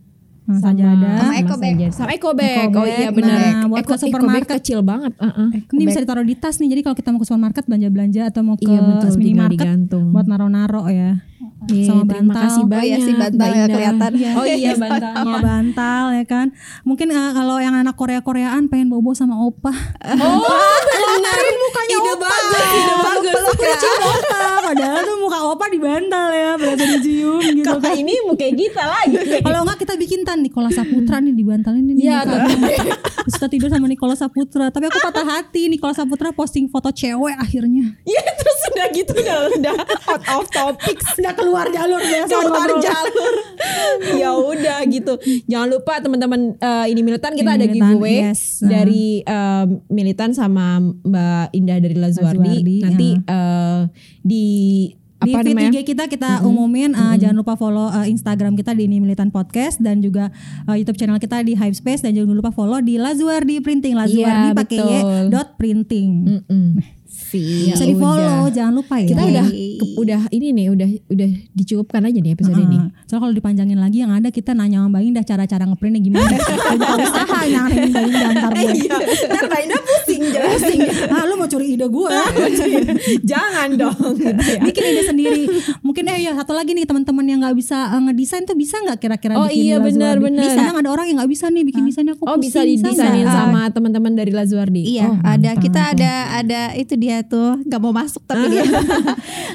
sajadah. 0.47 1.19
Sama 1.19 1.35
eco 1.35 1.55
bag. 1.57 1.77
sama 1.91 2.11
eco 2.13 2.29
bag. 2.31 2.71
Oh 2.71 2.87
iya 2.87 3.11
benar. 3.11 3.35
nah, 3.35 3.67
buat 3.67 3.83
eco, 3.83 3.93
ke 3.93 3.99
supermarket. 3.99 4.49
kecil 4.57 4.79
banget. 4.79 5.11
Heeh. 5.17 5.67
Ini 5.67 5.83
bisa 5.83 5.99
ditaruh 5.99 6.23
di 6.23 6.35
tas 6.35 6.55
nih. 6.57 6.71
Jadi 6.71 6.81
kalau 6.81 6.95
kita 6.95 7.11
mau 7.11 7.19
ke 7.19 7.27
supermarket 7.27 7.63
belanja-belanja 7.65 8.31
atau 8.31 8.41
mau 8.41 8.55
ke 8.55 8.63
Iya 8.63 8.79
betul 8.79 9.11
minimarket 9.17 9.59
digantung. 9.59 10.05
buat 10.09 10.23
naro-naro 10.23 10.87
ya. 10.87 11.19
Iya, 11.69 11.85
sama 11.85 12.03
terima 12.05 12.23
bantal. 12.29 12.41
kasih 12.43 12.59
Oh 12.59 12.67
banyak. 12.67 12.83
iya 12.83 12.97
sih, 12.97 13.13
bantal 13.13 13.49
ya 13.49 13.65
kelihatan. 13.67 14.11
Oh 14.33 14.45
iya 14.45 14.71
bantalnya. 14.73 15.15
Sama 15.21 15.37
bantal 15.39 16.03
ya 16.11 16.23
kan. 16.23 16.47
Mungkin 16.81 17.07
eh, 17.09 17.31
kalau 17.31 17.57
yang 17.57 17.73
anak 17.73 17.95
Korea-Koreaan 17.95 18.63
pengen 18.67 18.87
bobo 18.87 19.11
sama 19.11 19.35
opa. 19.37 19.71
Oh 20.17 20.77
benar. 20.87 21.39
mukanya 21.57 21.95
ide 21.95 22.11
opa. 22.11 22.25
bagus, 22.25 22.67
ide 22.71 22.95
bagus. 22.97 23.41
Cium 23.81 24.01
opa. 24.01 24.39
Padahal 24.63 24.99
tuh 25.01 25.17
muka 25.17 25.39
opa 25.45 25.65
di 25.67 25.79
bantal 25.79 26.27
ya. 26.29 26.51
Berasa 26.55 26.85
dicium 26.89 27.39
gitu 27.41 27.63
Kalau 27.63 27.79
kan. 27.79 27.93
ini 27.93 28.13
mau 28.21 28.35
kayak 28.35 28.55
kita 28.55 28.83
lagi. 28.83 29.15
Kalau 29.39 29.59
enggak 29.61 29.77
kita 29.79 29.93
bikin 29.95 30.19
tan 30.21 30.39
Nikola 30.39 30.69
Saputra 30.69 31.17
nih 31.17 31.33
dibantalin 31.33 31.83
nih. 31.83 31.95
Iya, 32.01 32.17
mukanya. 32.23 32.95
Terus 33.17 33.33
kita 33.33 33.47
tidur 33.47 33.67
sama 33.67 33.87
Nikola 33.87 34.13
Saputra. 34.13 34.67
Tapi 34.67 34.85
aku 34.87 34.99
patah 35.01 35.25
hati 35.25 35.67
Nikola 35.67 35.91
Saputra 35.91 36.29
posting 36.31 36.67
foto 36.67 36.89
cewek 36.89 37.35
akhirnya. 37.35 37.95
Iya 38.03 38.21
terus 38.33 38.59
udah 38.67 38.87
gitu 38.91 39.11
udah 39.15 39.37
udah 39.53 39.75
out 40.07 40.23
of 40.35 40.45
topic. 40.49 40.95
Udah 41.15 41.33
keluar 41.33 41.56
keluar 41.57 41.69
jalur 41.73 42.01
biasa 42.05 42.33
keluar 42.37 42.71
jalur. 42.77 43.33
ya 44.21 44.31
udah 44.37 44.79
gitu. 44.85 45.13
Jangan 45.49 45.67
lupa 45.73 45.93
teman-teman 45.97 46.53
eh, 46.53 46.85
ini 46.93 47.01
militan 47.01 47.33
kita 47.33 47.51
Ini 47.53 47.57
ada 47.57 47.65
Militan, 47.65 47.73
giveaway 47.97 48.17
yes. 48.29 48.61
dari 48.61 49.25
eh, 49.25 49.65
militan 49.89 50.37
sama 50.37 50.77
Mbak 50.81 51.57
Indah 51.57 51.77
dari 51.81 51.95
Lazuardi. 51.97 52.61
Lazuardi, 52.61 52.77
Nanti 52.85 53.09
ya. 53.17 53.33
eh, 53.33 53.81
di 54.21 54.45
di 55.17 55.33
apa 55.33 55.41
feed 55.41 55.57
namanya? 55.57 55.69
IG 55.73 55.77
kita 55.81 56.05
kita 56.05 56.45
umumin 56.45 56.93
uh, 56.93 57.17
jangan 57.17 57.41
lupa 57.41 57.57
follow 57.57 57.89
uh, 57.89 58.05
Instagram 58.05 58.53
kita 58.53 58.77
di 58.77 58.85
ini 58.85 59.01
militan 59.01 59.33
podcast 59.33 59.81
dan 59.81 59.97
juga 59.97 60.29
uh, 60.69 60.77
YouTube 60.77 60.93
channel 61.01 61.17
kita 61.17 61.41
di 61.41 61.57
Hype 61.57 61.73
Space 61.73 62.05
dan 62.05 62.13
jangan 62.13 62.37
lupa 62.37 62.53
follow 62.53 62.77
di 62.85 63.01
Lazuardi 63.01 63.57
Printing 63.65 63.97
Lazuardi 63.97 64.53
Iya, 64.53 64.53
pakai 64.53 64.77
y 64.77 65.01
dot 65.33 65.57
printing 65.57 66.09
Mm-mm. 66.21 66.96
Siap. 67.07 67.73
bisa 67.73 67.83
di 67.83 67.95
follow 67.95 68.45
jangan 68.49 68.73
lupa 68.73 68.95
ya 68.97 69.07
Kita 69.07 69.21
udah 69.23 69.45
ke- 69.47 69.95
udah 69.97 70.19
ini 70.29 70.47
nih 70.51 70.67
udah 70.69 70.89
udah 71.07 71.29
dicukupkan 71.51 72.01
aja 72.01 72.17
nih 72.17 72.31
episode 72.31 72.59
ini. 72.59 72.77
Heeh. 72.77 72.89
Soalnya 73.03 73.21
kalau 73.21 73.33
dipanjangin 73.33 73.77
lagi 73.77 73.97
yang 73.99 74.11
ada 74.11 74.29
kita 74.29 74.51
nanya 74.51 74.79
sama 74.79 74.91
Mbak 74.91 75.03
Indah 75.03 75.23
cara-cara 75.23 75.63
ngeprintnya 75.65 76.01
gimana. 76.01 76.35
Buka 76.69 76.93
usaha 76.99 77.39
nyariin 77.43 77.89
Mbak 77.89 78.03
Indah 78.05 78.29
ntar 78.33 78.51
gue. 78.53 78.71
Ntar 79.25 79.43
Mbak 79.43 79.59
Indah 79.63 79.81
pusing 79.81 80.23
jelasin. 80.27 80.79
ah 81.07 81.23
lu 81.23 81.33
mau 81.35 81.47
curi 81.47 81.67
ide 81.69 81.87
gue. 81.87 82.11
Jangan 83.23 83.69
dong. 83.73 83.97
gitu 84.13 84.27
ya. 84.47 84.61
bikin 84.61 84.83
ide 84.85 85.03
sendiri. 85.03 85.43
Mungkin 85.81 86.03
eh 86.07 86.19
ya 86.21 86.35
satu 86.35 86.51
lagi 86.51 86.71
nih 86.71 86.85
teman-teman 86.85 87.23
yang 87.23 87.39
nggak 87.39 87.55
bisa 87.55 87.77
eh, 87.89 88.01
ngedesain 88.01 88.43
tuh 88.43 88.53
bisa 88.53 88.77
nggak 88.79 88.97
kira-kira 88.99 89.33
Oh 89.35 89.47
bikin 89.47 89.63
iya, 89.63 89.75
Lazuardi? 89.77 90.21
benar. 90.25 90.43
Bisa 90.43 90.61
ada 90.69 90.89
orang 90.89 91.05
yang 91.07 91.17
nggak 91.17 91.31
bisa 91.31 91.45
nih 91.47 91.63
bikin 91.63 91.83
desainnya 91.83 92.13
aku 92.13 92.23
Oh 92.25 92.37
bisa 92.37 92.59
pusing, 92.59 92.83
didesainin 92.83 93.25
sama 93.25 93.61
teman-teman 93.69 94.11
dari 94.13 94.31
Lazuardi. 94.31 94.83
Iya, 94.87 95.05
Oh, 95.07 95.15
ada 95.23 95.51
kita 95.55 95.81
ada 95.93 96.11
ada 96.35 96.61
itu 96.75 96.96
dia 96.97 97.21
tuh 97.23 97.61
nggak 97.63 97.81
mau 97.81 97.93
masuk 97.93 98.25
tapi 98.25 98.49
dia 98.51 98.65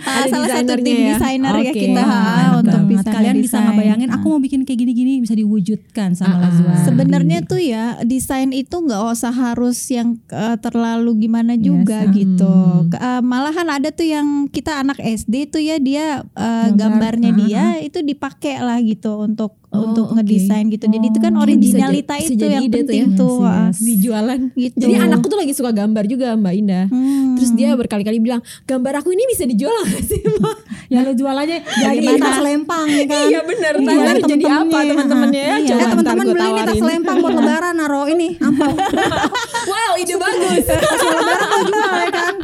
Ah, 0.03 0.27
salah 0.27 0.49
satu 0.51 0.75
tim 0.83 0.99
ya? 0.99 1.15
desainer 1.15 1.55
ya 1.63 1.73
kita 1.73 2.03
ah, 2.03 2.59
untuk 2.59 2.81
bisa 2.91 3.09
kalian 3.09 3.37
bisa 3.39 3.57
ngebayangin 3.63 4.11
aku 4.11 4.27
mau 4.35 4.41
bikin 4.43 4.67
kayak 4.67 4.83
gini-gini 4.83 5.23
bisa 5.23 5.35
diwujudkan 5.39 6.15
sama 6.19 6.43
ah. 6.43 6.51
Lazuardi. 6.51 6.85
Sebenarnya 6.85 7.39
tuh 7.47 7.63
ya 7.63 8.03
desain 8.03 8.51
itu 8.51 8.73
nggak 8.73 8.99
usah 8.99 9.31
harus 9.31 9.79
yang 9.89 10.19
eh, 10.31 10.57
terlalu 10.59 11.27
gimana 11.29 11.55
juga 11.55 12.03
gitu. 12.11 12.89
Hmm. 12.89 12.93
Eh, 12.93 13.23
malahan 13.23 13.69
ada 13.79 13.89
tuh 13.95 14.07
yang 14.07 14.51
kita 14.51 14.83
anak 14.83 14.99
SD 14.99 15.55
tuh 15.55 15.63
ya 15.63 15.79
dia 15.79 16.27
eh, 16.35 16.69
Gambar, 16.73 17.19
gambarnya 17.19 17.31
dia 17.47 17.65
itu 17.79 18.03
dipakai 18.03 18.59
lah 18.59 18.79
gitu 18.83 19.23
untuk 19.23 19.62
Oh, 19.73 19.89
untuk 19.89 20.13
oke. 20.13 20.21
ngedesain 20.21 20.69
gitu. 20.69 20.85
Jadi 20.85 21.07
itu 21.09 21.17
kan 21.17 21.33
Oh, 21.33 21.41
originalita 21.41 22.21
bisa 22.21 22.29
itu 22.29 22.37
jadi 22.37 22.61
yang 22.61 22.69
tuh 22.69 22.77
penting 22.77 23.03
ya. 23.03 23.17
tuh. 23.17 23.37
Dijualan. 23.73 24.41
Gitu. 24.53 24.77
Jadi 24.77 24.95
anakku 24.95 25.27
tuh 25.27 25.39
lagi 25.41 25.53
suka 25.57 25.73
gambar 25.73 26.05
juga 26.05 26.37
Mbak 26.37 26.55
Indah. 26.55 26.85
Hmm. 26.93 27.41
Terus 27.41 27.51
dia 27.57 27.73
berkali-kali 27.73 28.21
bilang 28.21 28.39
gambar 28.63 29.01
aku 29.01 29.11
ini 29.11 29.25
bisa 29.27 29.49
dijual 29.49 29.73
gak 29.83 30.05
sih 30.05 30.21
Ma? 30.39 30.53
ya 30.93 31.01
lu 31.01 31.17
jual 31.17 31.33
aja 31.33 31.57
jadi 31.65 32.05
tas 32.21 32.39
lempang 32.39 32.85
ya 32.85 33.05
kan. 33.09 33.25
Iya 33.27 33.41
benar. 33.43 33.73
Dijual 33.75 33.97
Ntar 33.97 34.17
ke 34.21 34.29
jadi 34.29 34.45
apa 34.45 34.79
teman-temannya 34.85 35.41
ya? 35.41 35.57
Coba 35.57 35.73
eh, 35.73 35.73
ntar 35.73 35.89
teman-teman 35.89 36.27
beli 36.29 36.49
nih 36.53 36.65
tas 36.69 36.83
lempang 36.85 37.17
buat 37.19 37.33
lebaran 37.33 37.75
naro 37.75 38.03
ini 38.07 38.29
amplop. 38.39 38.77
Wow 39.73 39.93
ide 39.97 40.15
bagus. 40.21 40.65
Lebaran 40.69 41.61
jual 41.65 41.95
ya 41.97 42.09
kan. 42.13 42.35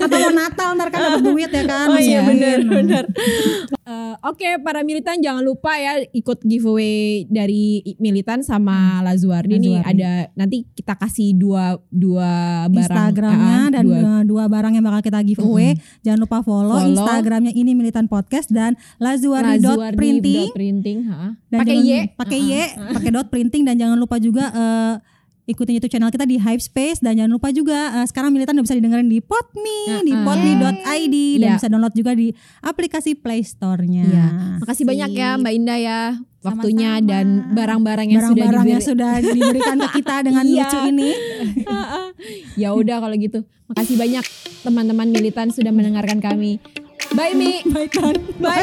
Atau 0.00 0.16
mau 0.18 0.32
Natal 0.32 0.68
ntar 0.76 0.88
kan 0.90 1.00
dapat 1.00 1.22
duit 1.22 1.50
ya 1.50 1.64
kan. 1.64 1.86
Oh 1.90 2.00
iya 2.00 2.20
benar 2.24 2.58
benar. 2.64 3.04
Eh, 3.84 4.14
Oke 4.24 4.56
para 4.64 4.80
militan 4.80 5.20
jangan 5.20 5.44
lupa 5.44 5.76
ya 5.76 6.00
ikut 6.08 6.40
giveaway 6.40 7.28
dari 7.28 7.84
militan 8.00 8.40
sama 8.40 9.04
Lazuardi 9.04 9.60
nih 9.60 9.76
Lazuardi. 9.84 10.00
ada 10.00 10.12
nanti 10.32 10.64
kita 10.72 10.96
kasih 10.96 11.36
dua 11.36 11.76
dua 11.92 12.64
barang 12.72 12.80
Instagramnya 12.80 13.58
ah, 13.60 13.68
dan 13.68 13.82
dua 13.84 14.12
dua, 14.24 14.42
barang 14.48 14.72
yang 14.72 14.84
bakal 14.84 15.02
kita 15.04 15.20
giveaway. 15.20 15.76
Jangan 16.00 16.20
lupa 16.24 16.40
follow, 16.40 16.80
Follow. 16.80 16.88
Instagramnya 16.96 17.52
ini 17.52 17.76
militan 17.76 18.08
podcast 18.08 18.48
dan 18.48 18.74
lazuardi 18.96 19.60
dot 19.60 19.76
Lazuardi 19.76 19.98
printing. 20.00 20.48
dot 20.48 20.56
printing 20.56 20.98
ha. 21.12 21.36
Dan 21.52 21.58
pakai 21.60 21.76
Y 21.76 21.90
pakai 22.16 22.38
Y, 22.40 22.52
pakai 22.96 23.10
dot 23.12 23.28
printing 23.28 23.62
dan 23.68 23.76
jangan 23.76 24.00
lupa 24.00 24.16
juga 24.16 24.48
eh, 24.48 24.94
ikutin 25.44 25.72
YouTube 25.74 25.92
channel 25.92 26.08
kita 26.08 26.24
di 26.24 26.36
Hype 26.36 26.58
Space 26.58 26.98
dan 26.98 27.14
jangan 27.14 27.28
lupa 27.30 27.48
juga 27.50 27.76
eh, 27.94 28.06
sekarang 28.06 28.30
militan 28.30 28.54
udah 28.54 28.64
bisa 28.64 28.74
didengerin 28.74 29.06
di 29.06 29.20
Podme, 29.20 29.80
di 30.00 30.10
Uh-uh. 30.10 30.24
podme.id 30.24 31.14
dan 31.36 31.44
Iya. 31.44 31.54
bisa 31.54 31.68
download 31.68 31.92
juga 31.92 32.12
di 32.12 32.32
aplikasi 32.60 33.12
Play 33.14 33.42
Store-nya. 33.42 34.04
Iya. 34.04 34.26
Makasih 34.58 34.84
banyak 34.84 35.10
ya 35.12 35.36
Mbak 35.36 35.52
Indah 35.54 35.78
ya 35.78 35.98
waktunya 36.40 36.96
Sama-sama. 36.96 37.10
dan 37.10 37.26
barang-barang 37.50 38.06
yang 38.06 38.22
sudah 38.26 38.46
yang 38.62 38.82
sudah 38.82 39.12
diberikan 39.20 39.76
ke 39.78 39.88
kita 39.94 40.16
dengan 40.22 40.44
Iya. 40.46 40.64
lucu 40.64 40.78
ini. 40.86 41.10
ya 42.62 42.68
udah 42.70 42.96
kalau 42.98 43.14
gitu. 43.14 43.40
Makasih 43.66 43.96
banyak 43.96 44.24
teman-teman 44.60 45.08
militan 45.08 45.48
sudah 45.48 45.70
mendengarkan 45.70 46.20
kami. 46.20 46.56
Bye 47.12 47.32
Mi. 47.32 47.60
Bye 47.64 47.88